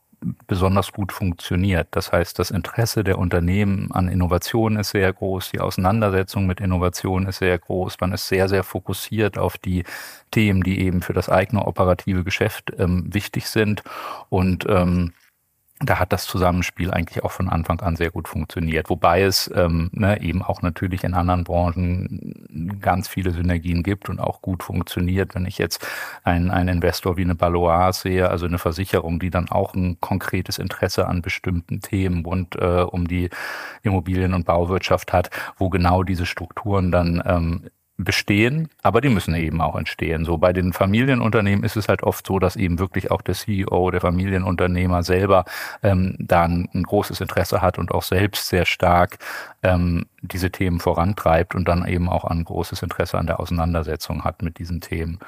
besonders 0.46 0.92
gut 0.92 1.12
funktioniert. 1.12 1.88
Das 1.90 2.12
heißt, 2.12 2.38
das 2.38 2.50
Interesse 2.50 3.04
der 3.04 3.18
Unternehmen 3.18 3.90
an 3.92 4.08
Innovation 4.08 4.76
ist 4.76 4.90
sehr 4.90 5.12
groß, 5.12 5.50
die 5.50 5.60
Auseinandersetzung 5.60 6.46
mit 6.46 6.60
Innovation 6.60 7.26
ist 7.26 7.38
sehr 7.38 7.58
groß, 7.58 8.00
man 8.00 8.12
ist 8.12 8.28
sehr, 8.28 8.48
sehr 8.48 8.62
fokussiert 8.62 9.38
auf 9.38 9.58
die 9.58 9.84
Themen, 10.30 10.62
die 10.62 10.80
eben 10.80 11.02
für 11.02 11.12
das 11.12 11.28
eigene 11.28 11.66
operative 11.66 12.24
Geschäft 12.24 12.72
ähm, 12.78 13.12
wichtig 13.12 13.48
sind 13.48 13.82
und 14.28 14.66
ähm, 14.68 15.12
da 15.84 15.98
hat 15.98 16.12
das 16.12 16.24
Zusammenspiel 16.24 16.90
eigentlich 16.90 17.24
auch 17.24 17.32
von 17.32 17.48
Anfang 17.48 17.80
an 17.80 17.96
sehr 17.96 18.10
gut 18.10 18.28
funktioniert. 18.28 18.90
Wobei 18.90 19.22
es 19.22 19.50
ähm, 19.54 19.90
ne, 19.92 20.20
eben 20.20 20.42
auch 20.42 20.62
natürlich 20.62 21.04
in 21.04 21.14
anderen 21.14 21.44
Branchen 21.44 22.78
ganz 22.80 23.08
viele 23.08 23.32
Synergien 23.32 23.82
gibt 23.82 24.08
und 24.08 24.20
auch 24.20 24.42
gut 24.42 24.62
funktioniert. 24.62 25.34
Wenn 25.34 25.46
ich 25.46 25.58
jetzt 25.58 25.86
einen, 26.24 26.50
einen 26.50 26.68
Investor 26.68 27.16
wie 27.16 27.22
eine 27.22 27.34
Balois 27.34 27.92
sehe, 27.92 28.30
also 28.30 28.46
eine 28.46 28.58
Versicherung, 28.58 29.18
die 29.18 29.30
dann 29.30 29.48
auch 29.50 29.74
ein 29.74 29.98
konkretes 30.00 30.58
Interesse 30.58 31.06
an 31.06 31.22
bestimmten 31.22 31.80
Themen 31.80 32.24
rund 32.24 32.56
äh, 32.56 32.82
um 32.82 33.08
die 33.08 33.30
Immobilien- 33.82 34.34
und 34.34 34.46
Bauwirtschaft 34.46 35.12
hat, 35.12 35.30
wo 35.58 35.68
genau 35.68 36.02
diese 36.02 36.26
Strukturen 36.26 36.92
dann 36.92 37.22
ähm, 37.26 37.70
bestehen, 37.96 38.68
aber 38.82 39.00
die 39.00 39.08
müssen 39.08 39.34
eben 39.34 39.60
auch 39.60 39.76
entstehen. 39.76 40.24
So 40.24 40.38
bei 40.38 40.52
den 40.52 40.72
Familienunternehmen 40.72 41.64
ist 41.64 41.76
es 41.76 41.88
halt 41.88 42.02
oft 42.02 42.26
so, 42.26 42.38
dass 42.38 42.56
eben 42.56 42.78
wirklich 42.78 43.10
auch 43.10 43.22
der 43.22 43.34
CEO, 43.34 43.90
der 43.90 44.00
Familienunternehmer 44.00 45.02
selber 45.02 45.44
ähm, 45.82 46.16
da 46.18 46.44
ein, 46.44 46.68
ein, 46.74 46.82
großes 46.84 47.20
Interesse 47.20 47.60
hat 47.60 47.78
und 47.78 47.92
auch 47.92 48.02
selbst 48.02 48.48
sehr 48.48 48.64
stark 48.64 49.18
ähm, 49.62 50.06
diese 50.22 50.50
Themen 50.50 50.80
vorantreibt 50.80 51.54
und 51.54 51.68
dann 51.68 51.86
eben 51.86 52.08
auch 52.08 52.24
ein 52.24 52.44
großes 52.44 52.82
Interesse 52.82 53.18
an 53.18 53.26
der 53.26 53.40
Auseinandersetzung 53.40 54.24
hat 54.24 54.42
mit 54.42 54.58
diesen 54.58 54.80
Themen. 54.80 55.18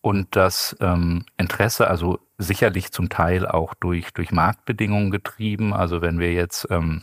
Und 0.00 0.36
das 0.36 0.76
ähm, 0.80 1.24
Interesse, 1.36 1.88
also 1.88 2.20
sicherlich 2.38 2.92
zum 2.92 3.08
Teil 3.08 3.46
auch 3.46 3.74
durch, 3.74 4.12
durch 4.12 4.30
Marktbedingungen 4.30 5.10
getrieben. 5.10 5.74
Also 5.74 6.00
wenn 6.00 6.18
wir 6.18 6.32
jetzt 6.32 6.68
ähm, 6.70 7.02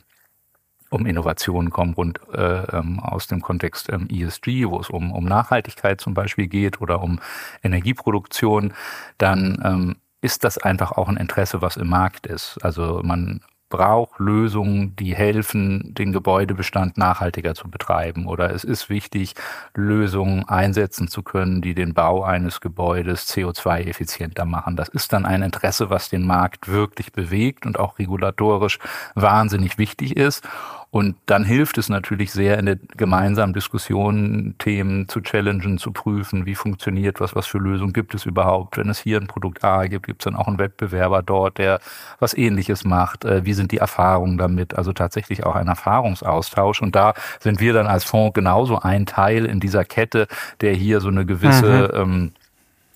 um 0.93 1.05
Innovationen 1.05 1.69
kommen 1.69 1.93
rund 1.93 2.19
äh, 2.33 2.63
ähm, 2.77 2.99
aus 2.99 3.27
dem 3.27 3.41
Kontext 3.41 3.89
ähm, 3.91 4.07
ESG, 4.09 4.67
wo 4.67 4.79
es 4.79 4.89
um, 4.89 5.11
um 5.11 5.25
Nachhaltigkeit 5.25 5.99
zum 5.99 6.13
Beispiel 6.13 6.47
geht 6.47 6.81
oder 6.81 7.01
um 7.01 7.19
Energieproduktion, 7.63 8.73
dann 9.17 9.61
ähm, 9.63 9.95
ist 10.21 10.43
das 10.43 10.57
einfach 10.57 10.93
auch 10.93 11.09
ein 11.09 11.17
Interesse, 11.17 11.61
was 11.61 11.75
im 11.75 11.89
Markt 11.89 12.27
ist. 12.27 12.57
Also 12.63 13.01
man 13.03 13.41
braucht 13.73 14.19
Lösungen, 14.19 14.95
die 14.97 15.15
helfen, 15.15 15.95
den 15.95 16.13
Gebäudebestand 16.13 16.95
nachhaltiger 16.95 17.55
zu 17.55 17.71
betreiben. 17.71 18.27
Oder 18.27 18.51
es 18.51 18.63
ist 18.63 18.87
wichtig, 18.87 19.33
Lösungen 19.73 20.47
einsetzen 20.47 21.07
zu 21.07 21.23
können, 21.23 21.63
die 21.63 21.73
den 21.73 21.95
Bau 21.95 22.23
eines 22.23 22.61
Gebäudes 22.61 23.27
CO2-effizienter 23.27 24.45
machen. 24.45 24.75
Das 24.75 24.89
ist 24.89 25.11
dann 25.11 25.25
ein 25.25 25.41
Interesse, 25.41 25.89
was 25.89 26.07
den 26.09 26.23
Markt 26.23 26.67
wirklich 26.67 27.13
bewegt 27.13 27.65
und 27.65 27.79
auch 27.79 27.97
regulatorisch 27.97 28.77
wahnsinnig 29.15 29.79
wichtig 29.79 30.17
ist. 30.17 30.47
Und 30.93 31.15
dann 31.25 31.43
hilft 31.43 31.79
es 31.79 31.89
natürlich 31.89 32.31
sehr, 32.31 32.59
in 32.59 32.67
der 32.67 32.75
gemeinsamen 32.75 33.55
Diskussion 33.55 34.53
Themen 34.59 35.07
zu 35.07 35.21
challengen, 35.21 35.79
zu 35.79 35.91
prüfen, 35.91 36.45
wie 36.45 36.53
funktioniert 36.53 37.19
was, 37.19 37.35
was 37.35 37.47
für 37.47 37.57
Lösungen 37.57 37.93
gibt 37.93 38.13
es 38.13 38.27
überhaupt. 38.27 38.77
Wenn 38.77 38.89
es 38.89 38.99
hier 38.99 39.19
ein 39.19 39.25
Produkt 39.25 39.63
A 39.63 39.87
gibt, 39.87 40.05
gibt 40.05 40.21
es 40.21 40.25
dann 40.25 40.35
auch 40.35 40.47
einen 40.47 40.59
Wettbewerber 40.59 41.23
dort, 41.23 41.57
der 41.57 41.79
was 42.19 42.35
ähnliches 42.35 42.83
macht. 42.83 43.25
Äh, 43.25 43.43
wie 43.43 43.53
sind 43.53 43.71
die 43.71 43.79
Erfahrungen 43.79 44.37
damit? 44.37 44.77
Also 44.77 44.93
tatsächlich 44.93 45.43
auch 45.47 45.55
ein 45.55 45.67
Erfahrungsaustausch. 45.67 46.83
Und 46.83 46.95
da 46.95 47.15
sind 47.39 47.59
wir 47.59 47.73
dann 47.73 47.87
als 47.87 48.03
Fonds 48.03 48.35
genauso 48.35 48.77
ein 48.77 49.07
Teil 49.07 49.45
in 49.45 49.59
dieser 49.59 49.85
Kette, 49.85 50.27
der 50.61 50.75
hier 50.75 51.01
so 51.01 51.07
eine 51.07 51.25
gewisse 51.25 51.89
mhm. 51.91 52.31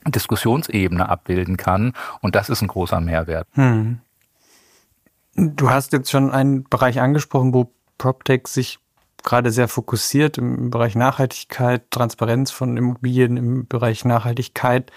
ähm, 0.06 0.12
Diskussionsebene 0.12 1.10
abbilden 1.10 1.58
kann. 1.58 1.94
Und 2.22 2.36
das 2.36 2.52
ist 2.52 2.62
ein 2.62 2.68
großer 2.68 3.00
Mehrwert. 3.00 3.48
Mhm. 3.56 4.02
Du 5.36 5.72
hast 5.72 5.94
jetzt 5.94 6.12
schon 6.12 6.30
einen 6.30 6.64
Bereich 6.64 7.02
angesprochen, 7.02 7.56
wo 7.56 7.72
PropTech 7.98 8.48
sich 8.48 8.80
gerade 9.24 9.52
sehr 9.52 9.68
fokussiert 9.68 10.38
im 10.38 10.70
Bereich 10.70 10.96
Nachhaltigkeit, 10.96 11.90
Transparenz 11.92 12.52
von 12.52 12.78
Immobilien 12.78 13.38
im 13.38 13.68
Bereich 13.68 14.06
Nachhaltigkeit. 14.06 14.92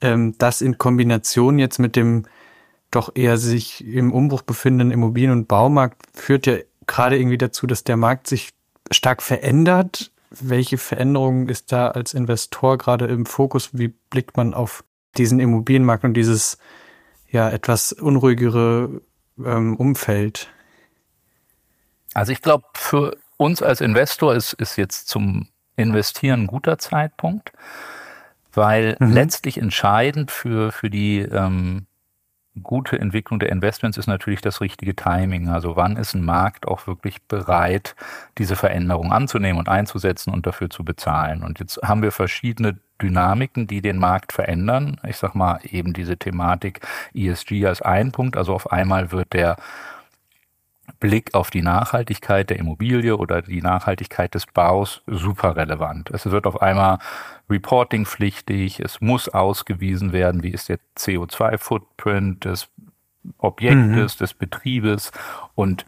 Ähm, 0.00 0.36
das 0.38 0.60
in 0.60 0.78
Kombination 0.78 1.58
jetzt 1.58 1.78
mit 1.78 1.96
dem 1.96 2.24
doch 2.90 3.10
eher 3.14 3.38
sich 3.38 3.84
im 3.84 4.12
Umbruch 4.12 4.42
befindenden 4.42 4.90
Immobilien- 4.90 5.32
und 5.32 5.48
Baumarkt 5.48 6.02
führt 6.14 6.46
ja 6.46 6.58
gerade 6.86 7.18
irgendwie 7.18 7.38
dazu, 7.38 7.66
dass 7.66 7.84
der 7.84 7.96
Markt 7.96 8.26
sich 8.26 8.50
stark 8.90 9.22
verändert. 9.22 10.12
Welche 10.30 10.78
Veränderungen 10.78 11.48
ist 11.48 11.72
da 11.72 11.88
als 11.88 12.14
Investor 12.14 12.78
gerade 12.78 13.06
im 13.06 13.26
Fokus? 13.26 13.70
Wie 13.72 13.88
blickt 13.88 14.36
man 14.36 14.54
auf 14.54 14.84
diesen 15.16 15.40
Immobilienmarkt 15.40 16.04
und 16.04 16.14
dieses 16.14 16.58
ja 17.30 17.48
etwas 17.50 17.92
unruhigere 17.92 19.00
ähm, 19.44 19.76
Umfeld? 19.76 20.50
Also 22.14 22.32
ich 22.32 22.42
glaube, 22.42 22.64
für 22.74 23.16
uns 23.36 23.62
als 23.62 23.80
Investor 23.80 24.34
ist, 24.34 24.52
ist 24.54 24.76
jetzt 24.76 25.08
zum 25.08 25.48
Investieren 25.76 26.42
ein 26.42 26.46
guter 26.46 26.78
Zeitpunkt, 26.78 27.52
weil 28.52 28.96
mhm. 29.00 29.12
letztlich 29.12 29.58
entscheidend 29.58 30.30
für, 30.30 30.72
für 30.72 30.90
die 30.90 31.20
ähm, 31.20 31.86
gute 32.62 32.98
Entwicklung 32.98 33.40
der 33.40 33.50
Investments 33.50 33.96
ist 33.96 34.06
natürlich 34.06 34.42
das 34.42 34.60
richtige 34.60 34.94
Timing. 34.94 35.48
Also 35.48 35.76
wann 35.76 35.96
ist 35.96 36.14
ein 36.14 36.24
Markt 36.24 36.68
auch 36.68 36.86
wirklich 36.86 37.22
bereit, 37.22 37.94
diese 38.36 38.56
Veränderung 38.56 39.12
anzunehmen 39.12 39.58
und 39.58 39.68
einzusetzen 39.68 40.32
und 40.32 40.46
dafür 40.46 40.68
zu 40.68 40.84
bezahlen. 40.84 41.42
Und 41.42 41.60
jetzt 41.60 41.80
haben 41.82 42.02
wir 42.02 42.12
verschiedene 42.12 42.78
Dynamiken, 43.00 43.66
die 43.66 43.80
den 43.80 43.96
Markt 43.96 44.32
verändern. 44.32 45.00
Ich 45.08 45.16
sag 45.16 45.34
mal 45.34 45.60
eben 45.64 45.94
diese 45.94 46.18
Thematik 46.18 46.80
ESG 47.14 47.66
als 47.66 47.80
ein 47.80 48.12
Punkt. 48.12 48.36
Also 48.36 48.54
auf 48.54 48.70
einmal 48.70 49.12
wird 49.12 49.32
der 49.32 49.56
Blick 51.00 51.34
auf 51.34 51.50
die 51.50 51.62
Nachhaltigkeit 51.62 52.50
der 52.50 52.58
Immobilie 52.58 53.16
oder 53.16 53.42
die 53.42 53.62
Nachhaltigkeit 53.62 54.34
des 54.34 54.46
Baus 54.46 55.02
super 55.06 55.56
relevant. 55.56 56.10
Es 56.10 56.26
wird 56.26 56.46
auf 56.46 56.60
einmal 56.60 56.98
reportingpflichtig, 57.48 58.80
es 58.80 59.00
muss 59.00 59.28
ausgewiesen 59.28 60.12
werden, 60.12 60.42
wie 60.42 60.50
ist 60.50 60.68
der 60.68 60.78
CO2-Footprint 60.96 62.44
des 62.44 62.68
Objektes, 63.38 64.14
mhm. 64.14 64.18
des 64.18 64.34
Betriebes 64.34 65.12
und 65.54 65.86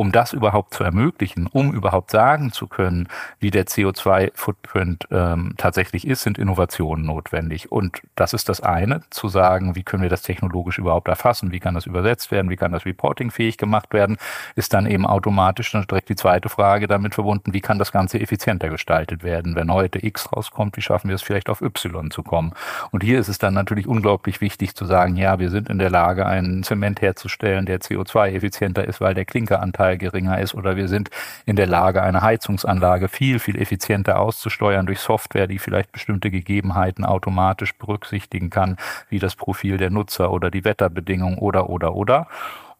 um 0.00 0.12
das 0.12 0.32
überhaupt 0.32 0.72
zu 0.72 0.82
ermöglichen, 0.82 1.46
um 1.46 1.74
überhaupt 1.74 2.10
sagen 2.10 2.52
zu 2.52 2.68
können, 2.68 3.06
wie 3.38 3.50
der 3.50 3.66
CO2-Footprint 3.66 5.06
ähm, 5.10 5.52
tatsächlich 5.58 6.06
ist, 6.06 6.22
sind 6.22 6.38
Innovationen 6.38 7.04
notwendig. 7.04 7.70
Und 7.70 8.00
das 8.16 8.32
ist 8.32 8.48
das 8.48 8.62
eine, 8.62 9.02
zu 9.10 9.28
sagen, 9.28 9.76
wie 9.76 9.82
können 9.82 10.02
wir 10.02 10.08
das 10.08 10.22
technologisch 10.22 10.78
überhaupt 10.78 11.08
erfassen, 11.08 11.52
wie 11.52 11.60
kann 11.60 11.74
das 11.74 11.84
übersetzt 11.84 12.30
werden, 12.30 12.50
wie 12.50 12.56
kann 12.56 12.72
das 12.72 12.86
Reporting 12.86 13.30
fähig 13.30 13.58
gemacht 13.58 13.92
werden, 13.92 14.16
ist 14.56 14.72
dann 14.72 14.86
eben 14.86 15.04
automatisch 15.04 15.70
dann 15.70 15.86
direkt 15.86 16.08
die 16.08 16.16
zweite 16.16 16.48
Frage 16.48 16.86
damit 16.86 17.14
verbunden, 17.14 17.52
wie 17.52 17.60
kann 17.60 17.78
das 17.78 17.92
Ganze 17.92 18.18
effizienter 18.20 18.70
gestaltet 18.70 19.22
werden. 19.22 19.54
Wenn 19.54 19.70
heute 19.70 20.02
X 20.02 20.32
rauskommt, 20.32 20.78
wie 20.78 20.82
schaffen 20.82 21.08
wir 21.08 21.16
es 21.16 21.22
vielleicht 21.22 21.50
auf 21.50 21.60
Y 21.60 22.10
zu 22.10 22.22
kommen? 22.22 22.54
Und 22.90 23.02
hier 23.04 23.20
ist 23.20 23.28
es 23.28 23.36
dann 23.36 23.52
natürlich 23.52 23.86
unglaublich 23.86 24.40
wichtig 24.40 24.74
zu 24.74 24.86
sagen, 24.86 25.16
ja, 25.16 25.38
wir 25.38 25.50
sind 25.50 25.68
in 25.68 25.78
der 25.78 25.90
Lage, 25.90 26.24
einen 26.24 26.62
Zement 26.62 27.02
herzustellen, 27.02 27.66
der 27.66 27.82
CO2-effizienter 27.82 28.84
ist, 28.84 29.02
weil 29.02 29.12
der 29.12 29.26
Klinkeranteil 29.26 29.89
Anteil 29.90 29.98
geringer 29.98 30.38
ist 30.38 30.54
oder 30.54 30.76
wir 30.76 30.88
sind 30.88 31.10
in 31.46 31.56
der 31.56 31.66
Lage, 31.66 32.02
eine 32.02 32.22
Heizungsanlage 32.22 33.08
viel, 33.08 33.38
viel 33.38 33.60
effizienter 33.60 34.20
auszusteuern 34.20 34.86
durch 34.86 35.00
Software, 35.00 35.46
die 35.46 35.58
vielleicht 35.58 35.92
bestimmte 35.92 36.30
Gegebenheiten 36.30 37.04
automatisch 37.04 37.74
berücksichtigen 37.76 38.50
kann, 38.50 38.76
wie 39.08 39.18
das 39.18 39.34
Profil 39.34 39.78
der 39.78 39.90
Nutzer 39.90 40.30
oder 40.30 40.50
die 40.50 40.64
Wetterbedingungen 40.64 41.38
oder, 41.38 41.68
oder, 41.68 41.94
oder. 41.94 42.28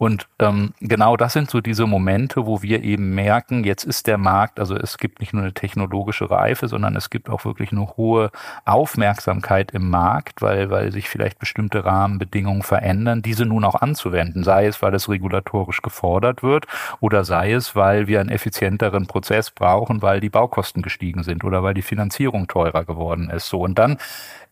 Und 0.00 0.28
ähm, 0.38 0.72
genau 0.80 1.18
das 1.18 1.34
sind 1.34 1.50
so 1.50 1.60
diese 1.60 1.86
Momente, 1.86 2.46
wo 2.46 2.62
wir 2.62 2.82
eben 2.82 3.14
merken, 3.14 3.64
jetzt 3.64 3.84
ist 3.84 4.06
der 4.06 4.16
Markt, 4.16 4.58
also 4.58 4.74
es 4.74 4.96
gibt 4.96 5.20
nicht 5.20 5.34
nur 5.34 5.42
eine 5.42 5.52
technologische 5.52 6.30
Reife, 6.30 6.68
sondern 6.68 6.96
es 6.96 7.10
gibt 7.10 7.28
auch 7.28 7.44
wirklich 7.44 7.70
eine 7.70 7.86
hohe 7.98 8.30
Aufmerksamkeit 8.64 9.72
im 9.72 9.90
Markt, 9.90 10.40
weil, 10.40 10.70
weil 10.70 10.90
sich 10.90 11.10
vielleicht 11.10 11.38
bestimmte 11.38 11.84
Rahmenbedingungen 11.84 12.62
verändern, 12.62 13.20
diese 13.20 13.44
nun 13.44 13.62
auch 13.62 13.74
anzuwenden, 13.74 14.42
sei 14.42 14.68
es, 14.68 14.80
weil 14.80 14.94
es 14.94 15.10
regulatorisch 15.10 15.82
gefordert 15.82 16.42
wird 16.42 16.66
oder 17.00 17.22
sei 17.22 17.52
es, 17.52 17.76
weil 17.76 18.06
wir 18.06 18.20
einen 18.20 18.30
effizienteren 18.30 19.06
Prozess 19.06 19.50
brauchen, 19.50 20.00
weil 20.00 20.20
die 20.20 20.30
Baukosten 20.30 20.80
gestiegen 20.80 21.24
sind 21.24 21.44
oder 21.44 21.62
weil 21.62 21.74
die 21.74 21.82
Finanzierung 21.82 22.48
teurer 22.48 22.86
geworden 22.86 23.28
ist. 23.28 23.50
So 23.50 23.60
und 23.60 23.78
dann 23.78 23.98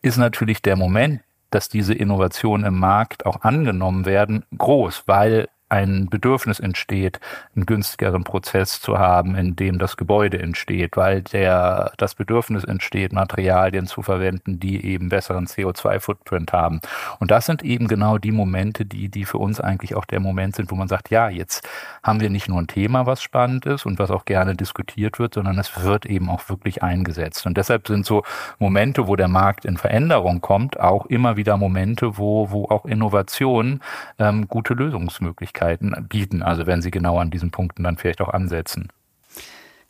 ist 0.03 0.17
natürlich 0.17 0.61
der 0.61 0.75
Moment, 0.75 1.21
dass 1.49 1.69
diese 1.69 1.93
Innovationen 1.93 2.65
im 2.65 2.79
Markt 2.79 3.25
auch 3.25 3.41
angenommen 3.41 4.05
werden, 4.05 4.45
groß, 4.57 5.03
weil 5.07 5.49
ein 5.69 6.07
Bedürfnis 6.09 6.59
entsteht, 6.59 7.19
einen 7.55 7.67
günstigeren 7.67 8.23
Prozess 8.23 8.81
zu 8.81 8.97
haben, 8.97 9.35
in 9.35 9.55
dem 9.55 9.77
das 9.77 9.97
Gebäude 9.97 10.39
entsteht, 10.39 10.97
weil 10.97 11.21
der, 11.21 11.93
das 11.97 12.15
Bedürfnis 12.15 12.63
entsteht, 12.63 13.13
Materialien 13.13 13.85
zu 13.85 14.01
verwenden, 14.01 14.59
die 14.59 14.83
eben 14.83 15.09
besseren 15.09 15.45
CO2-Footprint 15.45 16.53
haben. 16.53 16.81
Und 17.19 17.29
das 17.29 17.45
sind 17.45 17.63
eben 17.63 17.87
genau 17.87 18.17
die 18.17 18.31
Momente, 18.31 18.85
die, 18.85 19.09
die 19.09 19.25
für 19.25 19.37
uns 19.37 19.61
eigentlich 19.61 19.95
auch 19.95 20.05
der 20.05 20.19
Moment 20.19 20.55
sind, 20.55 20.71
wo 20.71 20.75
man 20.75 20.87
sagt, 20.87 21.11
ja, 21.11 21.29
jetzt 21.29 21.67
haben 22.01 22.19
wir 22.19 22.31
nicht 22.31 22.49
nur 22.49 22.59
ein 22.59 22.67
Thema, 22.67 23.05
was 23.05 23.21
spannend 23.21 23.67
ist 23.67 23.85
und 23.85 23.99
was 23.99 24.09
auch 24.09 24.25
gerne 24.25 24.55
diskutiert 24.55 25.19
wird, 25.19 25.35
sondern 25.35 25.59
es 25.59 25.83
wird 25.83 26.07
eben 26.07 26.29
auch 26.29 26.49
wirklich 26.49 26.81
eingesetzt. 26.81 27.45
Und 27.45 27.57
deshalb 27.57 27.87
sind 27.87 28.07
so 28.07 28.23
Momente, 28.57 29.07
wo 29.07 29.15
der 29.15 29.27
Markt 29.27 29.65
in 29.65 29.77
Veränderung 29.77 30.41
kommt, 30.41 30.79
auch 30.79 31.05
immer 31.05 31.37
wieder 31.37 31.57
Momente, 31.57 32.17
wo, 32.17 32.49
wo 32.49 32.65
auch 32.65 32.85
Innovationen 32.85 33.81
ähm, 34.17 34.47
gute 34.47 34.73
Lösungsmöglichkeiten 34.73 35.58
Möglichkeiten 35.59 36.07
bieten, 36.07 36.43
also 36.43 36.65
wenn 36.65 36.81
Sie 36.81 36.91
genau 36.91 37.17
an 37.19 37.31
diesen 37.31 37.51
Punkten 37.51 37.83
dann 37.83 37.97
vielleicht 37.97 38.21
auch 38.21 38.29
ansetzen. 38.29 38.89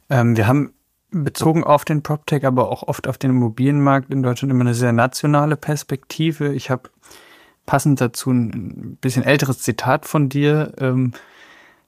Ähm, 0.10 0.36
wir 0.36 0.48
haben 0.48 0.74
bezogen 1.12 1.64
auf 1.64 1.86
den 1.86 2.04
PropTech, 2.04 2.46
aber 2.46 2.70
auch 2.70 2.84
oft 2.84 3.08
auf 3.08 3.18
den 3.18 3.32
Immobilienmarkt 3.32 4.12
in 4.12 4.24
Deutschland 4.24 4.52
immer 4.52 4.62
eine 4.62 4.74
sehr 4.74 4.94
nationale 4.94 5.58
Perspektive. 5.58 6.54
Ich 6.54 6.70
habe 6.70 6.90
passend 7.66 8.00
dazu 8.02 8.32
ein 8.32 8.98
bisschen 9.02 9.24
älteres 9.24 9.60
Zitat 9.60 10.06
von 10.06 10.30
dir. 10.30 10.74
Ähm, 10.80 11.14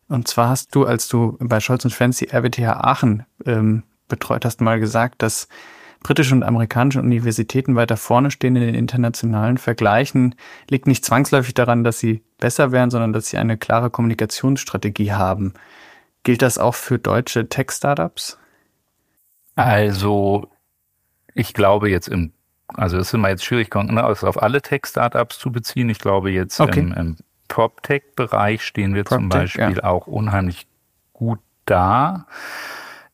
und 0.08 0.28
zwar 0.28 0.50
hast 0.50 0.76
du, 0.76 0.86
als 0.86 1.08
du 1.08 1.38
bei 1.39 1.60
Scholz 1.60 1.86
und 1.86 1.94
Fancy 1.94 2.30
RWTH 2.32 2.84
Aachen 2.84 3.26
ähm, 3.46 3.84
betreut 4.08 4.44
hast, 4.44 4.60
mal 4.60 4.80
gesagt, 4.80 5.22
dass 5.22 5.48
britische 6.03 6.33
und 6.33 6.43
amerikanische 6.43 6.99
Universitäten 6.99 7.75
weiter 7.75 7.97
vorne 7.97 8.31
stehen 8.31 8.55
in 8.55 8.63
den 8.63 8.75
internationalen 8.75 9.57
Vergleichen, 9.57 10.35
liegt 10.69 10.87
nicht 10.87 11.05
zwangsläufig 11.05 11.53
daran, 11.53 11.83
dass 11.83 11.99
sie 11.99 12.23
besser 12.39 12.71
wären, 12.71 12.89
sondern 12.89 13.13
dass 13.13 13.27
sie 13.27 13.37
eine 13.37 13.57
klare 13.57 13.89
Kommunikationsstrategie 13.89 15.13
haben. 15.13 15.53
Gilt 16.23 16.41
das 16.41 16.57
auch 16.57 16.75
für 16.75 16.99
deutsche 16.99 17.49
Tech-Startups? 17.49 18.37
Also, 19.55 20.49
ich 21.33 21.53
glaube 21.53 21.89
jetzt 21.89 22.07
im, 22.07 22.33
also 22.67 22.97
es 22.97 23.07
ist 23.07 23.13
immer 23.13 23.29
jetzt 23.29 23.45
schwierig, 23.45 23.73
ne, 23.73 24.03
also 24.03 24.27
auf 24.27 24.41
alle 24.41 24.61
Tech-Startups 24.61 25.37
zu 25.37 25.51
beziehen. 25.51 25.89
Ich 25.89 25.99
glaube 25.99 26.31
jetzt 26.31 26.59
okay. 26.59 26.79
im, 26.79 26.93
im 26.93 27.17
PropTech-Bereich 27.47 28.63
stehen 28.63 28.95
wir 28.95 29.03
Prop 29.03 29.19
zum 29.19 29.29
Beispiel 29.29 29.77
ja. 29.77 29.83
auch 29.83 30.07
unheimlich 30.07 30.67
gut 31.13 31.39
da 31.65 32.25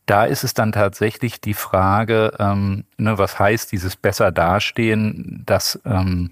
da 0.08 0.24
ist 0.24 0.44
es 0.44 0.54
dann 0.54 0.72
tatsächlich 0.72 1.42
die 1.42 1.54
Frage, 1.54 2.34
ähm, 2.40 2.86
ne, 2.98 3.18
was 3.18 3.38
heißt 3.38 3.72
dieses 3.72 3.96
besser 3.96 4.32
dastehen, 4.32 5.44
dass 5.46 5.80
ähm, 5.86 6.32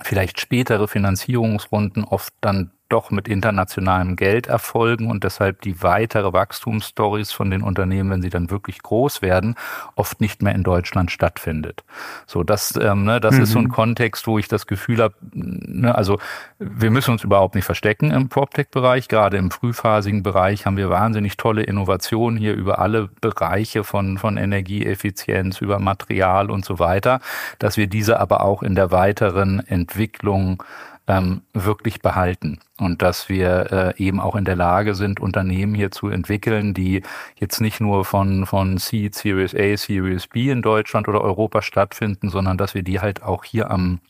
vielleicht 0.00 0.40
spätere 0.40 0.86
Finanzierungsrunden 0.86 2.04
oft 2.04 2.32
dann 2.40 2.70
doch 2.88 3.10
mit 3.10 3.28
internationalem 3.28 4.16
Geld 4.16 4.46
erfolgen 4.46 5.10
und 5.10 5.24
deshalb 5.24 5.60
die 5.62 5.82
weitere 5.82 6.32
Wachstumsstories 6.32 7.32
von 7.32 7.50
den 7.50 7.62
Unternehmen, 7.62 8.10
wenn 8.10 8.22
sie 8.22 8.30
dann 8.30 8.50
wirklich 8.50 8.82
groß 8.82 9.22
werden, 9.22 9.56
oft 9.94 10.20
nicht 10.20 10.42
mehr 10.42 10.54
in 10.54 10.62
Deutschland 10.62 11.10
stattfindet. 11.10 11.84
So, 12.26 12.42
das, 12.42 12.78
ähm, 12.80 13.04
ne, 13.04 13.20
das 13.20 13.36
mhm. 13.36 13.42
ist 13.42 13.52
so 13.52 13.58
ein 13.58 13.66
mhm. 13.66 13.72
Kontext, 13.72 14.26
wo 14.26 14.38
ich 14.38 14.48
das 14.48 14.66
Gefühl 14.66 15.02
habe, 15.02 15.14
ne, 15.32 15.94
also 15.94 16.18
wir 16.58 16.90
müssen 16.90 17.12
uns 17.12 17.24
überhaupt 17.24 17.54
nicht 17.54 17.64
verstecken 17.64 18.10
im 18.10 18.28
PropTech-Bereich. 18.28 19.08
Gerade 19.08 19.36
im 19.36 19.50
frühphasigen 19.50 20.22
Bereich 20.22 20.66
haben 20.66 20.76
wir 20.76 20.90
wahnsinnig 20.90 21.36
tolle 21.36 21.62
Innovationen 21.62 22.38
hier 22.38 22.54
über 22.54 22.78
alle 22.78 23.08
Bereiche 23.20 23.84
von, 23.84 24.18
von 24.18 24.36
Energieeffizienz, 24.36 25.60
über 25.60 25.78
Material 25.78 26.50
und 26.50 26.64
so 26.64 26.78
weiter, 26.78 27.20
dass 27.58 27.76
wir 27.76 27.86
diese 27.86 28.18
aber 28.18 28.42
auch 28.42 28.62
in 28.62 28.74
der 28.74 28.90
weiteren 28.90 29.60
Entwicklung 29.66 30.62
ähm, 31.08 31.40
wirklich 31.54 32.00
behalten. 32.00 32.60
Und 32.78 33.02
dass 33.02 33.28
wir 33.28 33.94
äh, 33.98 34.02
eben 34.02 34.20
auch 34.20 34.36
in 34.36 34.44
der 34.44 34.54
Lage 34.54 34.94
sind, 34.94 35.18
Unternehmen 35.18 35.74
hier 35.74 35.90
zu 35.90 36.08
entwickeln, 36.08 36.74
die 36.74 37.02
jetzt 37.40 37.60
nicht 37.60 37.80
nur 37.80 38.04
von, 38.04 38.46
von 38.46 38.78
Seed, 38.78 39.14
Series 39.14 39.54
A, 39.54 39.76
Series 39.76 40.28
B 40.28 40.50
in 40.50 40.62
Deutschland 40.62 41.08
oder 41.08 41.22
Europa 41.22 41.62
stattfinden, 41.62 42.28
sondern 42.28 42.58
dass 42.58 42.74
wir 42.74 42.82
die 42.82 43.00
halt 43.00 43.22
auch 43.22 43.42
hier 43.42 43.70
am 43.70 44.00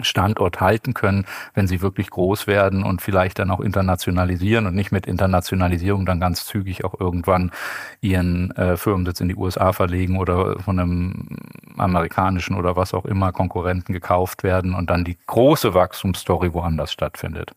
Standort 0.00 0.60
halten 0.60 0.92
können, 0.92 1.24
wenn 1.54 1.68
sie 1.68 1.80
wirklich 1.80 2.10
groß 2.10 2.46
werden 2.48 2.82
und 2.82 3.00
vielleicht 3.00 3.38
dann 3.38 3.50
auch 3.50 3.60
internationalisieren 3.60 4.66
und 4.66 4.74
nicht 4.74 4.90
mit 4.90 5.06
Internationalisierung 5.06 6.04
dann 6.04 6.18
ganz 6.18 6.46
zügig 6.46 6.84
auch 6.84 6.98
irgendwann 6.98 7.52
ihren 8.00 8.50
äh, 8.56 8.76
Firmensitz 8.76 9.20
in 9.20 9.28
die 9.28 9.36
USA 9.36 9.72
verlegen 9.72 10.18
oder 10.18 10.58
von 10.58 10.80
einem 10.80 11.28
amerikanischen 11.76 12.56
oder 12.56 12.74
was 12.74 12.92
auch 12.92 13.04
immer 13.04 13.30
Konkurrenten 13.30 13.92
gekauft 13.92 14.42
werden 14.42 14.74
und 14.74 14.90
dann 14.90 15.04
die 15.04 15.16
große 15.26 15.74
Wachstumsstory 15.74 16.52
woanders 16.52 16.92
stattfindet. 16.92 17.52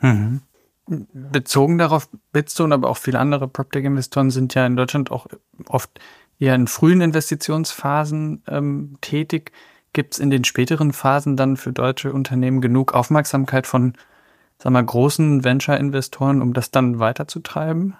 Mhm. 0.00 0.40
Bezogen 0.86 1.78
darauf, 1.78 2.08
Bitstone, 2.32 2.74
aber 2.74 2.90
auch 2.90 2.96
viele 2.96 3.20
andere 3.20 3.46
PropTech-Investoren 3.46 4.30
sind 4.30 4.54
ja 4.54 4.66
in 4.66 4.76
Deutschland 4.76 5.12
auch 5.12 5.28
oft 5.68 6.00
eher 6.40 6.56
in 6.56 6.66
frühen 6.66 7.00
Investitionsphasen 7.00 8.42
ähm, 8.48 8.98
tätig. 9.00 9.52
Gibt 9.92 10.14
es 10.14 10.20
in 10.20 10.30
den 10.30 10.44
späteren 10.44 10.92
Phasen 10.92 11.36
dann 11.36 11.56
für 11.56 11.72
deutsche 11.72 12.12
Unternehmen 12.12 12.60
genug 12.60 12.94
Aufmerksamkeit 12.94 13.66
von, 13.66 13.94
sagen 14.58 14.74
wir, 14.74 14.82
großen 14.82 15.44
Venture-Investoren, 15.44 16.40
um 16.40 16.54
das 16.54 16.70
dann 16.70 16.98
weiterzutreiben? 16.98 17.96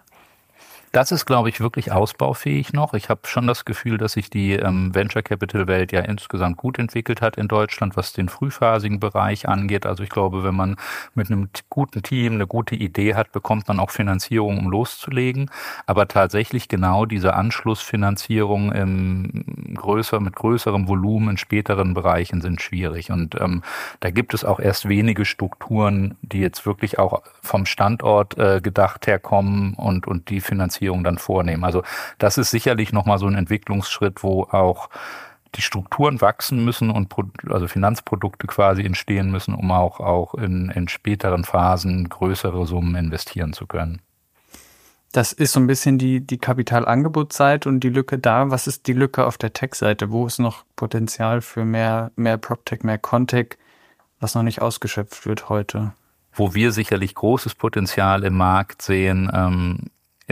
Das 0.92 1.10
ist, 1.10 1.24
glaube 1.24 1.48
ich, 1.48 1.58
wirklich 1.58 1.90
ausbaufähig 1.90 2.74
noch. 2.74 2.92
Ich 2.92 3.08
habe 3.08 3.22
schon 3.24 3.46
das 3.46 3.64
Gefühl, 3.64 3.96
dass 3.96 4.12
sich 4.12 4.28
die 4.28 4.52
ähm, 4.52 4.94
Venture 4.94 5.22
Capital 5.22 5.66
Welt 5.66 5.90
ja 5.90 6.00
insgesamt 6.00 6.58
gut 6.58 6.78
entwickelt 6.78 7.22
hat 7.22 7.38
in 7.38 7.48
Deutschland, 7.48 7.96
was 7.96 8.12
den 8.12 8.28
frühphasigen 8.28 9.00
Bereich 9.00 9.48
angeht. 9.48 9.86
Also 9.86 10.02
ich 10.02 10.10
glaube, 10.10 10.44
wenn 10.44 10.54
man 10.54 10.76
mit 11.14 11.30
einem 11.30 11.48
guten 11.70 12.02
Team 12.02 12.34
eine 12.34 12.46
gute 12.46 12.74
Idee 12.74 13.14
hat, 13.14 13.32
bekommt 13.32 13.68
man 13.68 13.80
auch 13.80 13.90
Finanzierung, 13.90 14.58
um 14.58 14.68
loszulegen. 14.68 15.50
Aber 15.86 16.08
tatsächlich 16.08 16.68
genau 16.68 17.06
diese 17.06 17.32
Anschlussfinanzierung 17.32 18.70
im 18.72 19.74
größer, 19.74 20.20
mit 20.20 20.36
größerem 20.36 20.88
Volumen 20.88 21.30
in 21.30 21.36
späteren 21.38 21.94
Bereichen 21.94 22.42
sind 22.42 22.60
schwierig. 22.60 23.10
Und 23.10 23.40
ähm, 23.40 23.62
da 24.00 24.10
gibt 24.10 24.34
es 24.34 24.44
auch 24.44 24.60
erst 24.60 24.90
wenige 24.90 25.24
Strukturen, 25.24 26.18
die 26.20 26.40
jetzt 26.40 26.66
wirklich 26.66 26.98
auch 26.98 27.22
vom 27.40 27.64
Standort 27.64 28.36
äh, 28.36 28.60
gedacht 28.60 29.06
herkommen 29.06 29.72
und, 29.72 30.06
und 30.06 30.28
die 30.28 30.42
Finanzierung 30.42 30.81
Finanzierung 30.82 31.04
dann 31.04 31.18
vornehmen. 31.18 31.64
Also 31.64 31.82
das 32.18 32.38
ist 32.38 32.50
sicherlich 32.50 32.92
nochmal 32.92 33.18
so 33.18 33.26
ein 33.26 33.34
Entwicklungsschritt, 33.34 34.22
wo 34.22 34.44
auch 34.44 34.88
die 35.54 35.62
Strukturen 35.62 36.20
wachsen 36.20 36.64
müssen 36.64 36.90
und 36.90 37.14
also 37.50 37.68
Finanzprodukte 37.68 38.46
quasi 38.46 38.82
entstehen 38.82 39.30
müssen, 39.30 39.54
um 39.54 39.70
auch, 39.70 40.00
auch 40.00 40.34
in, 40.34 40.70
in 40.70 40.88
späteren 40.88 41.44
Phasen 41.44 42.08
größere 42.08 42.66
Summen 42.66 42.94
investieren 42.96 43.52
zu 43.52 43.66
können. 43.66 44.00
Das 45.12 45.34
ist 45.34 45.52
so 45.52 45.60
ein 45.60 45.66
bisschen 45.66 45.98
die, 45.98 46.20
die 46.20 46.38
Kapitalangebotsseite 46.38 47.68
und 47.68 47.80
die 47.80 47.90
Lücke 47.90 48.18
da. 48.18 48.50
Was 48.50 48.66
ist 48.66 48.86
die 48.86 48.94
Lücke 48.94 49.26
auf 49.26 49.36
der 49.36 49.52
Tech-Seite? 49.52 50.10
Wo 50.10 50.26
ist 50.26 50.38
noch 50.38 50.64
Potenzial 50.74 51.42
für 51.42 51.66
mehr, 51.66 52.12
mehr 52.16 52.38
PropTech, 52.38 52.82
mehr 52.82 52.96
Contech, 52.96 53.58
was 54.20 54.34
noch 54.34 54.42
nicht 54.42 54.62
ausgeschöpft 54.62 55.26
wird 55.26 55.50
heute? 55.50 55.92
wo 56.32 56.54
wir 56.54 56.72
sicherlich 56.72 57.14
großes 57.14 57.54
Potenzial 57.54 58.24
im 58.24 58.36
Markt 58.36 58.82
sehen, 58.82 59.30
ähm, 59.32 59.78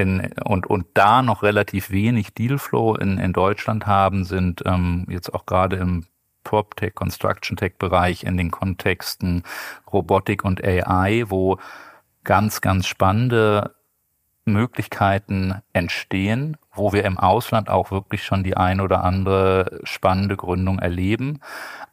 in, 0.00 0.32
und, 0.44 0.66
und 0.66 0.86
da 0.94 1.22
noch 1.22 1.42
relativ 1.42 1.90
wenig 1.90 2.34
Dealflow 2.34 2.96
in, 2.96 3.18
in 3.18 3.32
Deutschland 3.32 3.86
haben, 3.86 4.24
sind 4.24 4.62
ähm, 4.66 5.06
jetzt 5.08 5.32
auch 5.32 5.46
gerade 5.46 5.76
im 5.76 6.06
PropTech, 6.44 6.94
Construction 6.94 7.56
Tech 7.56 7.74
Bereich 7.78 8.24
in 8.24 8.36
den 8.36 8.50
Kontexten 8.50 9.44
Robotik 9.92 10.44
und 10.44 10.64
AI, 10.64 11.24
wo 11.28 11.58
ganz, 12.24 12.60
ganz 12.60 12.86
spannende 12.86 13.74
Möglichkeiten 14.44 15.60
entstehen, 15.72 16.56
wo 16.80 16.92
wir 16.92 17.04
im 17.04 17.18
Ausland 17.18 17.70
auch 17.70 17.92
wirklich 17.92 18.24
schon 18.24 18.42
die 18.42 18.56
ein 18.56 18.80
oder 18.80 19.04
andere 19.04 19.80
spannende 19.84 20.36
Gründung 20.36 20.78
erleben, 20.80 21.40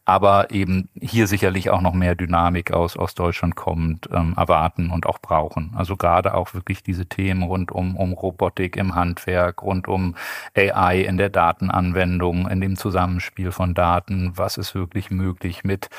aber 0.06 0.52
eben 0.52 0.88
hier 1.00 1.28
sicherlich 1.28 1.70
auch 1.70 1.82
noch 1.82 1.94
mehr 1.94 2.16
Dynamik 2.16 2.72
aus, 2.72 2.96
Deutschland 3.14 3.58
kommt, 3.58 4.10
ähm, 4.14 4.34
erwarten 4.38 4.90
und 4.90 5.06
auch 5.06 5.20
brauchen. 5.20 5.74
Also 5.76 5.98
gerade 5.98 6.34
auch 6.34 6.54
wirklich 6.54 6.82
diese 6.82 7.08
Themen 7.08 7.44
rund 7.44 7.72
um, 7.74 7.98
um 7.98 8.14
Robotik 8.14 8.78
im 8.78 8.96
Handwerk, 8.96 9.62
rund 9.62 9.90
um 9.90 10.16
AI 10.56 11.02
in 11.02 11.18
der 11.18 11.30
Datenanwendung, 11.30 12.48
in 12.48 12.62
dem 12.62 12.78
Zusammenspiel 12.78 13.52
von 13.52 13.74
Daten, 13.74 14.32
was 14.38 14.58
ist 14.58 14.74
wirklich 14.74 15.12
möglich 15.12 15.66
mit 15.66 15.90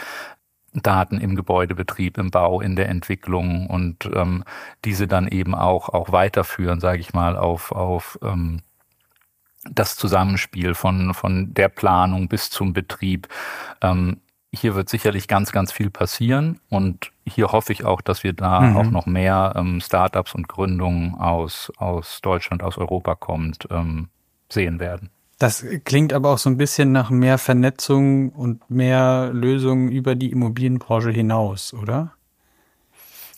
Daten 0.72 1.20
im 1.20 1.36
Gebäudebetrieb, 1.36 2.16
im 2.16 2.30
Bau, 2.30 2.60
in 2.62 2.76
der 2.76 2.88
Entwicklung 2.88 3.66
und 3.66 4.08
ähm, 4.14 4.44
diese 4.84 5.06
dann 5.06 5.28
eben 5.28 5.54
auch 5.54 5.88
auch 5.90 6.12
weiterführen, 6.12 6.80
sage 6.80 7.00
ich 7.00 7.12
mal, 7.12 7.36
auf 7.36 7.72
auf 7.72 8.18
ähm, 8.22 8.60
das 9.70 9.96
Zusammenspiel 9.96 10.74
von 10.74 11.14
von 11.14 11.52
der 11.54 11.68
Planung 11.68 12.28
bis 12.28 12.50
zum 12.50 12.72
Betrieb. 12.72 13.28
Ähm, 13.80 14.20
hier 14.52 14.74
wird 14.74 14.88
sicherlich 14.88 15.28
ganz 15.28 15.52
ganz 15.52 15.72
viel 15.72 15.90
passieren 15.90 16.60
und 16.70 17.12
hier 17.26 17.52
hoffe 17.52 17.72
ich 17.72 17.84
auch, 17.84 18.00
dass 18.00 18.24
wir 18.24 18.32
da 18.32 18.60
mhm. 18.60 18.76
auch 18.76 18.90
noch 18.90 19.06
mehr 19.06 19.52
ähm, 19.56 19.80
Startups 19.80 20.34
und 20.34 20.48
Gründungen 20.48 21.14
aus 21.16 21.70
aus 21.76 22.20
Deutschland, 22.22 22.62
aus 22.62 22.78
Europa 22.78 23.14
kommt 23.14 23.68
ähm, 23.70 24.08
sehen 24.48 24.80
werden. 24.80 25.10
Das 25.38 25.64
klingt 25.84 26.12
aber 26.12 26.30
auch 26.30 26.38
so 26.38 26.50
ein 26.50 26.56
bisschen 26.56 26.90
nach 26.90 27.10
mehr 27.10 27.38
Vernetzung 27.38 28.30
und 28.30 28.68
mehr 28.70 29.30
Lösungen 29.32 29.88
über 29.88 30.16
die 30.16 30.32
Immobilienbranche 30.32 31.10
hinaus, 31.10 31.72
oder? 31.72 32.12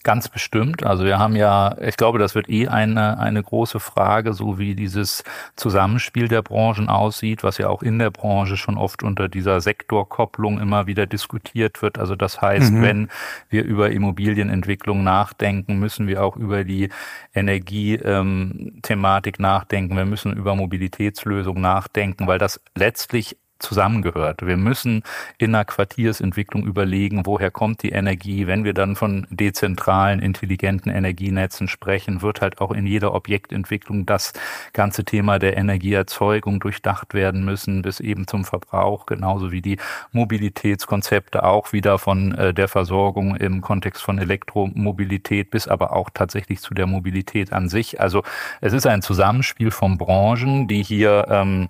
Ganz 0.03 0.31
bestimmt. 0.31 0.87
Also 0.87 1.05
wir 1.05 1.19
haben 1.19 1.37
ja, 1.37 1.77
ich 1.79 1.99
glaube, 1.99 2.19
das 2.19 2.35
wird 2.35 2.49
eh 2.49 2.69
eine, 2.69 3.19
eine 3.19 3.43
große 3.43 3.81
Frage, 3.81 4.33
so 4.33 4.59
wie 4.59 4.75
dieses 4.75 5.25
Zusammenspiel 5.57 6.27
der 6.27 6.41
Branchen 6.41 6.89
aussieht, 6.89 7.43
was 7.43 7.59
ja 7.59 7.69
auch 7.69 7.83
in 7.83 7.99
der 7.99 8.11
Branche 8.11 8.57
schon 8.57 8.79
oft 8.79 9.03
unter 9.03 9.29
dieser 9.29 9.61
Sektorkopplung 9.61 10.59
immer 10.59 10.87
wieder 10.87 11.07
diskutiert 11.07 11.83
wird. 11.83 11.99
Also 11.99 12.17
das 12.17 12.41
heißt, 12.41 12.73
mhm. 12.73 12.83
wenn 12.83 13.09
wir 13.51 13.65
über 13.65 13.91
Immobilienentwicklung 13.91 15.05
nachdenken, 15.05 15.79
müssen 15.79 16.07
wir 16.07 16.25
auch 16.25 16.37
über 16.37 16.65
die 16.65 16.89
Energiethematik 17.35 19.39
ähm, 19.39 19.43
nachdenken. 19.43 19.99
Wir 19.99 20.07
müssen 20.07 20.33
über 20.33 20.55
Mobilitätslösungen 20.55 21.61
nachdenken, 21.61 22.27
weil 22.27 22.39
das 22.39 22.59
letztlich 22.75 23.37
zusammengehört. 23.61 24.45
Wir 24.45 24.57
müssen 24.57 25.03
in 25.39 25.53
der 25.53 25.65
Quartiersentwicklung 25.65 26.65
überlegen, 26.65 27.27
woher 27.27 27.51
kommt 27.51 27.83
die 27.83 27.91
Energie. 27.91 28.47
Wenn 28.47 28.65
wir 28.65 28.75
dann 28.75 28.97
von 28.97 29.27
dezentralen, 29.31 30.21
intelligenten 30.21 30.91
Energienetzen 30.91 31.69
sprechen, 31.69 32.23
wird 32.23 32.41
halt 32.41 32.61
auch 32.61 32.73
in 32.73 32.87
jeder 32.87 33.15
Objektentwicklung 33.15 34.07
das 34.07 34.33
ganze 34.73 35.05
Thema 35.05 35.39
der 35.39 35.57
Energieerzeugung 35.57 36.61
durchdacht 36.61 37.15
werden 37.15 37.45
müssen, 37.45 37.83
bis 37.83 38.01
eben 38.01 38.27
zum 38.27 38.45
Verbrauch, 38.45 39.07
genauso 39.07 39.53
wie 39.53 39.63
die 39.63 39.79
Mobilitätskonzepte 40.13 41.45
auch 41.45 41.73
wieder 41.73 41.99
von 41.99 42.35
äh, 42.35 42.53
der 42.53 42.69
Versorgung 42.69 43.37
im 43.37 43.61
Kontext 43.61 44.03
von 44.03 44.19
Elektromobilität 44.19 45.51
bis 45.51 45.69
aber 45.69 45.93
auch 45.95 46.11
tatsächlich 46.13 46.61
zu 46.61 46.75
der 46.75 46.87
Mobilität 46.87 47.53
an 47.53 47.69
sich. 47.69 48.01
Also 48.01 48.23
es 48.61 48.73
ist 48.73 48.87
ein 48.87 49.03
Zusammenspiel 49.03 49.71
von 49.71 49.99
Branchen, 49.99 50.69
die 50.69 50.83
hier 50.83 51.27
ähm, 51.29 51.69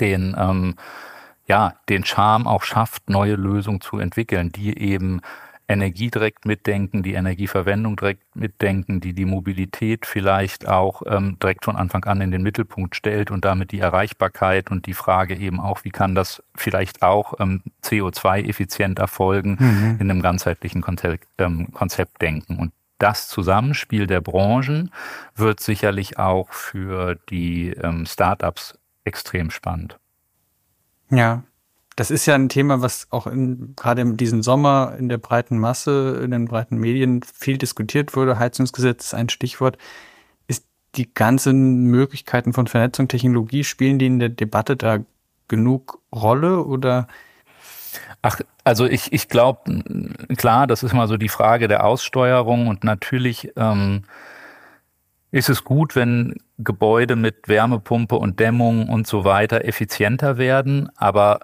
den, 0.00 0.36
ähm, 0.38 0.74
ja, 1.46 1.74
den 1.88 2.04
Charme 2.04 2.46
auch 2.46 2.62
schafft, 2.62 3.08
neue 3.08 3.34
Lösungen 3.34 3.80
zu 3.80 3.98
entwickeln, 3.98 4.50
die 4.52 4.78
eben 4.78 5.20
Energie 5.68 6.10
direkt 6.10 6.46
mitdenken, 6.46 7.02
die 7.02 7.12
Energieverwendung 7.12 7.96
direkt 7.96 8.34
mitdenken, 8.34 9.00
die 9.00 9.12
die 9.12 9.26
Mobilität 9.26 10.06
vielleicht 10.06 10.66
auch 10.66 11.02
ähm, 11.06 11.38
direkt 11.42 11.66
von 11.66 11.76
Anfang 11.76 12.04
an 12.04 12.22
in 12.22 12.30
den 12.30 12.42
Mittelpunkt 12.42 12.96
stellt 12.96 13.30
und 13.30 13.44
damit 13.44 13.70
die 13.70 13.80
Erreichbarkeit 13.80 14.70
und 14.70 14.86
die 14.86 14.94
Frage 14.94 15.36
eben 15.36 15.60
auch, 15.60 15.84
wie 15.84 15.90
kann 15.90 16.14
das 16.14 16.42
vielleicht 16.54 17.02
auch 17.02 17.34
ähm, 17.38 17.62
CO2-effizient 17.84 18.98
erfolgen, 18.98 19.58
mhm. 19.60 19.96
in 20.00 20.10
einem 20.10 20.22
ganzheitlichen 20.22 20.80
Konzept, 20.80 21.26
ähm, 21.36 21.70
Konzept 21.72 22.22
denken. 22.22 22.56
Und 22.56 22.72
das 22.98 23.28
Zusammenspiel 23.28 24.06
der 24.06 24.22
Branchen 24.22 24.90
wird 25.36 25.60
sicherlich 25.60 26.18
auch 26.18 26.50
für 26.50 27.16
die 27.28 27.70
ähm, 27.70 28.06
Startups 28.06 28.77
extrem 29.08 29.50
spannend. 29.50 29.98
Ja, 31.10 31.42
das 31.96 32.12
ist 32.12 32.26
ja 32.26 32.36
ein 32.36 32.48
Thema, 32.48 32.80
was 32.80 33.08
auch 33.10 33.26
in, 33.26 33.74
gerade 33.74 34.02
in 34.02 34.16
diesem 34.16 34.44
Sommer 34.44 34.94
in 34.98 35.08
der 35.08 35.18
breiten 35.18 35.58
Masse, 35.58 36.20
in 36.22 36.30
den 36.30 36.44
breiten 36.44 36.76
Medien 36.76 37.22
viel 37.22 37.58
diskutiert 37.58 38.14
wurde. 38.14 38.38
Heizungsgesetz 38.38 39.06
ist 39.06 39.14
ein 39.14 39.28
Stichwort. 39.28 39.78
Ist 40.46 40.64
die 40.94 41.12
ganzen 41.12 41.86
Möglichkeiten 41.86 42.52
von 42.52 42.68
Vernetzung, 42.68 43.08
Technologie, 43.08 43.64
spielen 43.64 43.98
die 43.98 44.06
in 44.06 44.20
der 44.20 44.28
Debatte 44.28 44.76
da 44.76 44.98
genug 45.48 46.00
Rolle 46.14 46.64
oder? 46.64 47.08
Ach, 48.22 48.40
also 48.62 48.86
ich, 48.86 49.12
ich 49.12 49.28
glaube, 49.28 49.82
klar, 50.36 50.68
das 50.68 50.84
ist 50.84 50.92
mal 50.92 51.08
so 51.08 51.16
die 51.16 51.28
Frage 51.28 51.66
der 51.66 51.84
Aussteuerung 51.84 52.68
und 52.68 52.84
natürlich 52.84 53.50
ähm, 53.56 54.04
ist 55.30 55.48
es 55.48 55.64
gut, 55.64 55.94
wenn 55.94 56.34
Gebäude 56.58 57.16
mit 57.16 57.48
Wärmepumpe 57.48 58.16
und 58.16 58.40
Dämmung 58.40 58.88
und 58.88 59.06
so 59.06 59.24
weiter 59.24 59.64
effizienter 59.64 60.38
werden, 60.38 60.88
aber 60.96 61.40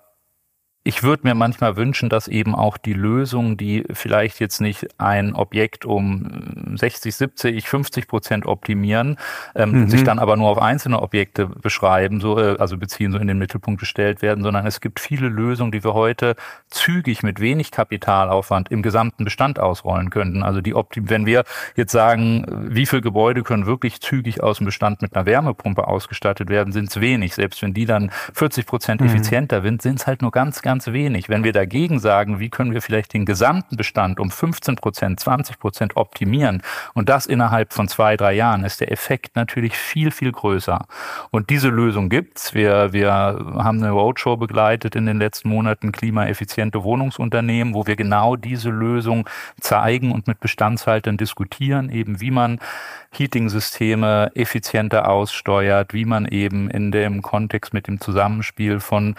ich 0.86 1.02
würde 1.02 1.26
mir 1.26 1.34
manchmal 1.34 1.76
wünschen, 1.76 2.10
dass 2.10 2.28
eben 2.28 2.54
auch 2.54 2.76
die 2.76 2.92
Lösungen, 2.92 3.56
die 3.56 3.84
vielleicht 3.90 4.38
jetzt 4.38 4.60
nicht 4.60 4.86
ein 4.98 5.34
Objekt 5.34 5.86
um 5.86 6.76
60, 6.76 7.14
70, 7.14 7.66
50 7.66 8.06
Prozent 8.06 8.44
optimieren, 8.44 9.16
ähm, 9.54 9.72
mhm. 9.72 9.88
sich 9.88 10.04
dann 10.04 10.18
aber 10.18 10.36
nur 10.36 10.50
auf 10.50 10.58
einzelne 10.58 11.00
Objekte 11.00 11.46
beschreiben, 11.46 12.20
so, 12.20 12.38
äh, 12.38 12.56
also 12.58 12.76
beziehen, 12.76 13.12
so 13.12 13.18
in 13.18 13.26
den 13.26 13.38
Mittelpunkt 13.38 13.80
gestellt 13.80 14.20
werden, 14.20 14.44
sondern 14.44 14.66
es 14.66 14.82
gibt 14.82 15.00
viele 15.00 15.28
Lösungen, 15.28 15.72
die 15.72 15.82
wir 15.82 15.94
heute 15.94 16.36
zügig 16.68 17.22
mit 17.22 17.40
wenig 17.40 17.70
Kapitalaufwand 17.70 18.70
im 18.70 18.82
gesamten 18.82 19.24
Bestand 19.24 19.58
ausrollen 19.58 20.10
könnten. 20.10 20.42
Also 20.42 20.60
die 20.60 20.74
Optim 20.74 21.08
wenn 21.08 21.24
wir 21.24 21.44
jetzt 21.76 21.92
sagen, 21.92 22.44
wie 22.68 22.86
viele 22.86 23.02
Gebäude 23.02 23.42
können 23.42 23.66
wirklich 23.66 24.00
zügig 24.00 24.42
aus 24.42 24.58
dem 24.58 24.66
Bestand 24.66 25.00
mit 25.00 25.14
einer 25.14 25.26
Wärmepumpe 25.26 25.86
ausgestattet 25.86 26.50
werden, 26.50 26.72
sind 26.72 26.90
es 26.90 27.00
wenig. 27.00 27.34
Selbst 27.34 27.62
wenn 27.62 27.72
die 27.72 27.86
dann 27.86 28.10
40 28.34 28.66
Prozent 28.66 29.00
mhm. 29.00 29.06
effizienter 29.06 29.62
sind, 29.62 29.80
sind 29.80 30.00
es 30.00 30.06
halt 30.06 30.22
nur 30.22 30.30
ganz, 30.30 30.60
ganz 30.60 30.73
ganz 30.74 30.88
wenig. 30.88 31.28
Wenn 31.28 31.44
wir 31.44 31.52
dagegen 31.52 32.00
sagen, 32.00 32.40
wie 32.40 32.48
können 32.48 32.72
wir 32.72 32.82
vielleicht 32.82 33.12
den 33.12 33.24
gesamten 33.24 33.76
Bestand 33.76 34.18
um 34.18 34.28
15 34.28 34.74
Prozent, 34.74 35.20
20 35.20 35.60
Prozent 35.60 35.96
optimieren 35.96 36.62
und 36.94 37.08
das 37.08 37.26
innerhalb 37.26 37.72
von 37.72 37.86
zwei, 37.86 38.16
drei 38.16 38.32
Jahren, 38.32 38.64
ist 38.64 38.80
der 38.80 38.90
Effekt 38.90 39.36
natürlich 39.36 39.76
viel, 39.76 40.10
viel 40.10 40.32
größer. 40.32 40.84
Und 41.30 41.48
diese 41.48 41.68
Lösung 41.68 42.08
gibt's. 42.08 42.54
Wir, 42.54 42.92
wir 42.92 43.12
haben 43.12 43.84
eine 43.84 43.92
Roadshow 43.92 44.36
begleitet 44.36 44.96
in 44.96 45.06
den 45.06 45.18
letzten 45.18 45.48
Monaten, 45.48 45.92
klimaeffiziente 45.92 46.82
Wohnungsunternehmen, 46.82 47.72
wo 47.72 47.86
wir 47.86 47.94
genau 47.94 48.34
diese 48.34 48.70
Lösung 48.70 49.28
zeigen 49.60 50.10
und 50.10 50.26
mit 50.26 50.40
Bestandshaltern 50.40 51.16
diskutieren, 51.16 51.88
eben 51.88 52.20
wie 52.20 52.32
man 52.32 52.58
Heating-Systeme 53.18 54.32
effizienter 54.34 55.08
aussteuert, 55.08 55.94
wie 55.94 56.04
man 56.04 56.26
eben 56.26 56.70
in 56.70 56.92
dem 56.92 57.22
Kontext 57.22 57.72
mit 57.72 57.86
dem 57.86 58.00
Zusammenspiel 58.00 58.80
von 58.80 59.14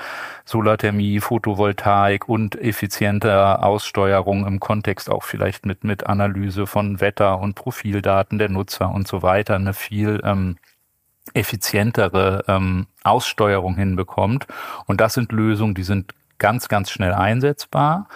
Solarthermie, 0.45 1.19
Photovoltaik 1.19 2.29
und 2.29 2.55
effizienter 2.61 3.63
Aussteuerung 3.63 4.45
im 4.45 4.59
Kontext 4.59 5.09
auch 5.09 5.23
vielleicht 5.23 5.65
mit, 5.65 5.83
mit 5.83 6.05
Analyse 6.07 6.67
von 6.67 7.01
Wetter 7.01 7.39
und 7.39 7.55
Profildaten 7.55 8.37
der 8.37 8.49
Nutzer 8.49 8.91
und 8.91 9.07
so 9.07 9.23
weiter 9.23 9.55
eine 9.55 9.73
viel 9.73 10.21
ähm, 10.23 10.57
effizientere 11.33 12.43
ähm, 12.47 12.87
Aussteuerung 13.03 13.75
hinbekommt. 13.75 14.47
Und 14.85 15.01
das 15.01 15.13
sind 15.13 15.31
Lösungen, 15.31 15.73
die 15.73 15.83
sind 15.83 16.13
ganz, 16.37 16.67
ganz 16.67 16.91
schnell 16.91 17.13
einsetzbar 17.13 18.07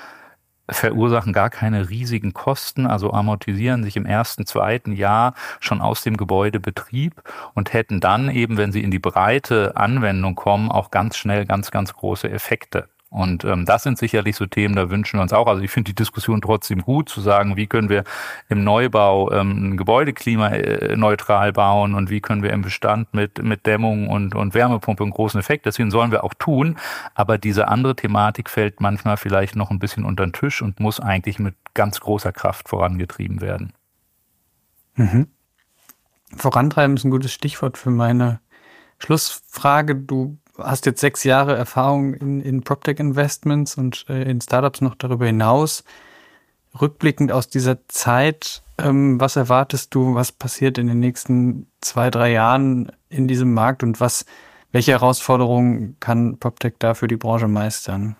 verursachen 0.69 1.33
gar 1.33 1.49
keine 1.49 1.89
riesigen 1.89 2.33
Kosten, 2.33 2.87
also 2.87 3.13
amortisieren 3.13 3.83
sich 3.83 3.95
im 3.95 4.05
ersten, 4.05 4.45
zweiten 4.45 4.93
Jahr 4.93 5.33
schon 5.59 5.81
aus 5.81 6.03
dem 6.03 6.17
Gebäudebetrieb 6.17 7.21
und 7.53 7.73
hätten 7.73 7.99
dann 7.99 8.29
eben, 8.29 8.57
wenn 8.57 8.71
sie 8.71 8.83
in 8.83 8.91
die 8.91 8.99
breite 8.99 9.75
Anwendung 9.75 10.35
kommen, 10.35 10.71
auch 10.71 10.91
ganz 10.91 11.17
schnell 11.17 11.45
ganz, 11.45 11.71
ganz 11.71 11.93
große 11.93 12.29
Effekte. 12.29 12.87
Und 13.09 13.43
ähm, 13.43 13.65
das 13.65 13.81
sind 13.83 13.97
sicherlich 13.97 14.35
so 14.35 14.45
Themen, 14.45 14.75
da 14.75 14.91
wünschen 14.91 15.17
wir 15.17 15.23
uns 15.23 15.33
auch. 15.33 15.47
Also 15.47 15.63
ich 15.63 15.71
finde 15.71 15.89
die 15.89 15.95
Diskussion 15.95 16.41
trotzdem 16.41 16.81
gut, 16.81 17.09
zu 17.09 17.21
sagen, 17.21 17.55
wie 17.55 17.65
können 17.65 17.89
wir 17.89 18.03
im 18.49 18.63
Neubau 18.63 19.31
ähm, 19.31 19.71
ein 19.71 19.77
Gebäude 19.77 20.13
klimaneutral 20.13 21.51
bauen 21.51 21.95
und 21.95 22.11
wie 22.11 22.21
können 22.21 22.43
wir 22.43 22.51
im 22.51 22.61
Bestand 22.61 23.11
mit, 23.15 23.41
mit 23.41 23.65
Dämmung 23.65 24.07
und, 24.09 24.35
und 24.35 24.53
Wärmepumpe 24.53 25.03
einen 25.03 25.11
großen 25.11 25.39
Effekt. 25.39 25.65
Deswegen 25.65 25.89
sollen 25.89 26.11
wir 26.11 26.23
auch 26.23 26.35
tun. 26.35 26.77
Aber 27.15 27.39
diese 27.39 27.67
andere 27.67 27.95
Thematik 27.95 28.47
fällt 28.49 28.79
manchmal 28.79 29.17
vielleicht 29.17 29.55
noch 29.55 29.71
ein 29.71 29.79
bisschen 29.79 30.05
unter 30.05 30.23
den 30.25 30.33
Tisch 30.33 30.61
und 30.61 30.79
muss 30.79 30.99
eigentlich 30.99 31.39
mit 31.39 31.55
ganz 31.73 31.99
großer 31.99 32.31
Kraft 32.31 32.69
vorangetrieben 32.69 33.41
werden. 33.41 33.73
Mhm. 34.95 35.27
Vorantreiben 36.35 36.95
ist 36.95 37.05
ein 37.05 37.11
gutes 37.11 37.33
Stichwort 37.33 37.77
für 37.77 37.89
meine 37.89 38.39
Schlussfrage. 38.99 39.95
Du 39.95 40.37
hast 40.63 40.85
jetzt 40.85 41.01
sechs 41.01 41.23
Jahre 41.23 41.55
Erfahrung 41.55 42.13
in, 42.13 42.41
in 42.41 42.61
PropTech-Investments 42.61 43.75
und 43.77 44.05
äh, 44.09 44.23
in 44.23 44.41
Startups 44.41 44.81
noch 44.81 44.95
darüber 44.95 45.25
hinaus. 45.25 45.83
Rückblickend 46.79 47.31
aus 47.31 47.49
dieser 47.49 47.87
Zeit, 47.87 48.61
ähm, 48.77 49.19
was 49.19 49.35
erwartest 49.35 49.95
du, 49.95 50.15
was 50.15 50.31
passiert 50.31 50.77
in 50.77 50.87
den 50.87 50.99
nächsten 50.99 51.67
zwei, 51.81 52.09
drei 52.11 52.31
Jahren 52.31 52.91
in 53.09 53.27
diesem 53.27 53.53
Markt 53.53 53.83
und 53.83 53.99
was, 53.99 54.25
welche 54.71 54.91
Herausforderungen 54.91 55.97
kann 55.99 56.37
PropTech 56.37 56.73
da 56.79 56.93
für 56.93 57.07
die 57.07 57.17
Branche 57.17 57.47
meistern? 57.47 58.15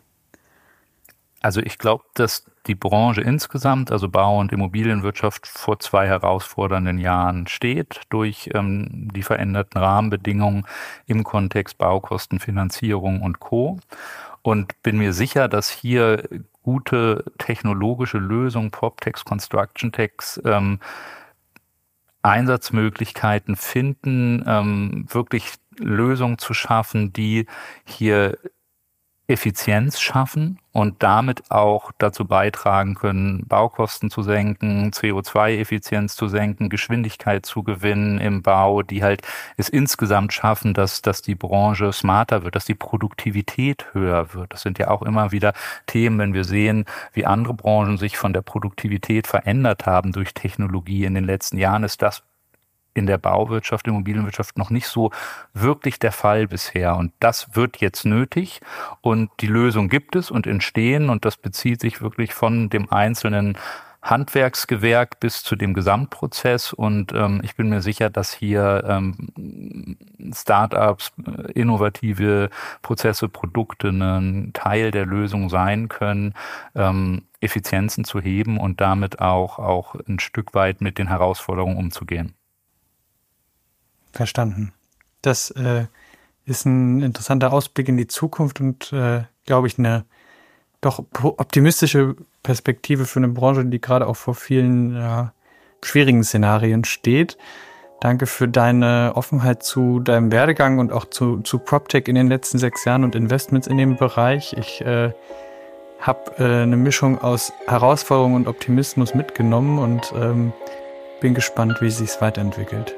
Also 1.42 1.62
ich 1.62 1.78
glaube, 1.78 2.04
dass 2.16 2.46
die 2.68 2.76
Branche 2.76 3.22
insgesamt, 3.22 3.92
also 3.92 4.10
Bau- 4.10 4.40
und 4.40 4.52
Immobilienwirtschaft, 4.52 5.48
vor 5.48 5.80
zwei 5.80 6.08
herausfordernden 6.08 7.00
Jahren 7.00 7.48
steht 7.48 8.02
durch 8.10 8.50
ähm, 8.54 9.10
die 9.14 9.24
veränderten 9.24 9.80
Rahmenbedingungen 9.80 10.66
im 11.08 11.24
Kontext 11.24 11.78
Baukosten, 11.78 12.40
Finanzierung 12.40 13.22
und 13.22 13.40
Co. 13.40 13.80
Und 14.42 14.82
bin 14.84 14.98
mir 14.98 15.14
sicher, 15.14 15.48
dass 15.48 15.70
hier 15.70 16.28
gute 16.64 17.24
technologische 17.38 18.18
Lösungen, 18.18 18.72
PropTechs, 18.72 19.24
Construction 19.26 19.92
Techs, 19.92 20.42
ähm, 20.46 20.80
Einsatzmöglichkeiten 22.22 23.56
finden, 23.56 24.44
ähm, 24.46 25.06
wirklich 25.10 25.54
Lösungen 25.78 26.38
zu 26.38 26.54
schaffen, 26.54 27.14
die 27.14 27.48
hier 27.86 28.38
Effizienz 29.30 30.00
schaffen 30.00 30.58
und 30.72 31.04
damit 31.04 31.52
auch 31.52 31.92
dazu 32.00 32.26
beitragen 32.26 32.96
können, 32.96 33.46
Baukosten 33.48 34.10
zu 34.10 34.24
senken, 34.24 34.90
CO2-Effizienz 34.92 36.16
zu 36.16 36.28
senken, 36.28 36.70
Geschwindigkeit 36.70 37.46
zu 37.46 37.62
gewinnen 37.62 38.20
im 38.20 38.42
Bau, 38.42 38.82
die 38.82 39.04
halt 39.04 39.22
es 39.56 39.70
insgesamt 39.70 40.34
schaffen, 40.34 40.74
dass, 40.74 41.04
dass 41.04 41.22
die 41.22 41.36
Branche 41.36 41.94
smarter 41.94 42.44
wird, 42.44 42.56
dass 42.56 42.66
die 42.66 42.76
Produktivität 42.76 43.86
höher 43.94 44.34
wird. 44.34 44.52
Das 44.52 44.64
sind 44.64 44.80
ja 44.80 44.90
auch 44.90 45.04
immer 45.04 45.32
wieder 45.32 45.54
Themen, 45.86 46.18
wenn 46.18 46.34
wir 46.34 46.44
sehen, 46.44 46.86
wie 47.14 47.28
andere 47.28 47.54
Branchen 47.54 47.98
sich 47.98 48.18
von 48.18 48.34
der 48.34 48.42
Produktivität 48.42 49.28
verändert 49.28 49.86
haben 49.86 50.12
durch 50.12 50.34
Technologie 50.34 51.06
in 51.06 51.14
den 51.14 51.26
letzten 51.26 51.60
Jahren, 51.60 51.84
ist 51.84 52.02
das 52.02 52.24
in 52.94 53.06
der 53.06 53.18
Bauwirtschaft, 53.18 53.88
Immobilienwirtschaft 53.88 54.58
noch 54.58 54.70
nicht 54.70 54.88
so 54.88 55.12
wirklich 55.54 56.00
der 56.00 56.12
Fall 56.12 56.48
bisher. 56.48 56.96
Und 56.96 57.14
das 57.20 57.56
wird 57.56 57.78
jetzt 57.78 58.06
nötig. 58.06 58.62
Und 59.02 59.30
die 59.40 59.48
Lösung 59.48 59.90
gibt 59.90 60.16
es 60.16 60.32
und 60.32 60.48
entstehen. 60.48 61.10
Und 61.10 61.26
das 61.26 61.38
bezieht 61.38 61.82
sich 61.82 62.02
wirklich 62.02 62.34
von 62.34 62.70
dem 62.70 62.92
einzelnen 62.92 63.58
Handwerksgewerk 64.02 65.20
bis 65.20 65.44
zu 65.44 65.56
dem 65.56 65.74
Gesamtprozess. 65.74 66.74
Und 66.74 67.14
ähm, 67.14 67.42
ich 67.44 67.56
bin 67.56 67.70
mir 67.70 67.82
sicher, 67.82 68.10
dass 68.10 68.34
hier 68.34 68.84
ähm, 68.88 69.98
Startups, 70.34 71.12
innovative 71.54 72.50
Prozesse, 72.82 73.28
Produkte 73.28 73.90
ein 73.90 74.52
Teil 74.54 74.92
der 74.92 75.06
Lösung 75.06 75.50
sein 75.50 75.90
können, 75.90 76.34
ähm, 76.76 77.24
Effizienzen 77.42 78.04
zu 78.04 78.20
heben 78.22 78.58
und 78.58 78.82
damit 78.82 79.20
auch, 79.20 79.60
auch 79.60 79.96
ein 80.08 80.20
Stück 80.20 80.54
weit 80.54 80.82
mit 80.82 80.98
den 80.98 81.08
Herausforderungen 81.08 81.78
umzugehen. 81.78 82.34
Verstanden. 84.12 84.74
Das 85.22 85.51
äh, 85.51 85.86
ist 86.45 86.66
ein 86.66 87.01
interessanter 87.01 87.53
Ausblick 87.53 87.89
in 87.89 87.97
die 87.97 88.07
Zukunft 88.07 88.60
und, 88.60 88.91
äh, 88.93 89.24
glaube 89.45 89.68
ich, 89.68 89.78
eine 89.78 90.05
doch 90.82 91.03
optimistische 91.14 92.16
Perspektive 92.41 93.05
für 93.05 93.20
eine 93.20 93.28
Branche, 93.28 93.66
die 93.66 93.82
gerade 93.82 94.07
auch 94.07 94.16
vor 94.16 94.34
vielen 94.34 94.95
ja, 94.95 95.34
schwierigen 95.84 96.24
Szenarien 96.24 96.86
steht. 96.86 97.38
Danke 97.99 98.28
für 98.28 98.47
deine 98.47 99.12
Offenheit 99.16 99.62
zu 99.62 99.99
deinem 99.99 100.32
Werdegang 100.32 100.80
und 100.80 100.93
auch 100.93 101.05
zu, 101.05 101.41
zu 101.41 101.60
PropTech 101.60 102.07
in 102.07 102.16
den 102.16 102.30
letzten 102.30 102.57
sechs 102.57 102.86
Jahren 102.86 103.03
und 103.03 103.14
Investments 103.14 103.68
in 103.68 103.78
dem 103.78 103.97
Bereich. 103.97 104.53
Ich 104.53 104.80
äh, 104.82 105.12
habe 105.99 106.32
äh, 106.38 106.64
eine 106.64 106.78
Mischung 106.78 107.20
aus 107.20 107.51
Herausforderung 107.68 108.36
und 108.36 108.47
Optimismus 108.47 109.14
mitgenommen 109.14 109.80
und 109.80 110.14
ähm, 110.16 110.53
bin 111.20 111.34
gespannt, 111.34 111.82
wie 111.82 111.89
sich 111.89 112.10
weiterentwickelt. 112.22 112.95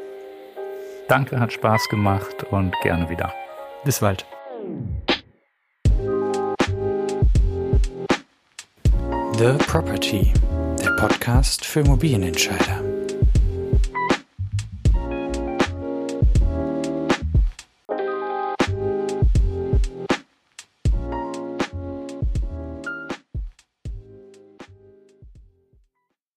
Danke, 1.12 1.42
hat 1.42 1.52
Spaß 1.52 1.90
gemacht 1.90 2.46
und 2.52 2.74
gerne 2.84 3.10
wieder. 3.10 3.34
Bis 3.84 4.00
bald. 4.00 4.26
The 9.38 9.58
Property, 9.68 10.32
der 10.82 10.92
Podcast 10.92 11.66
für 11.66 11.82
Immobilienentscheider. 11.82 12.91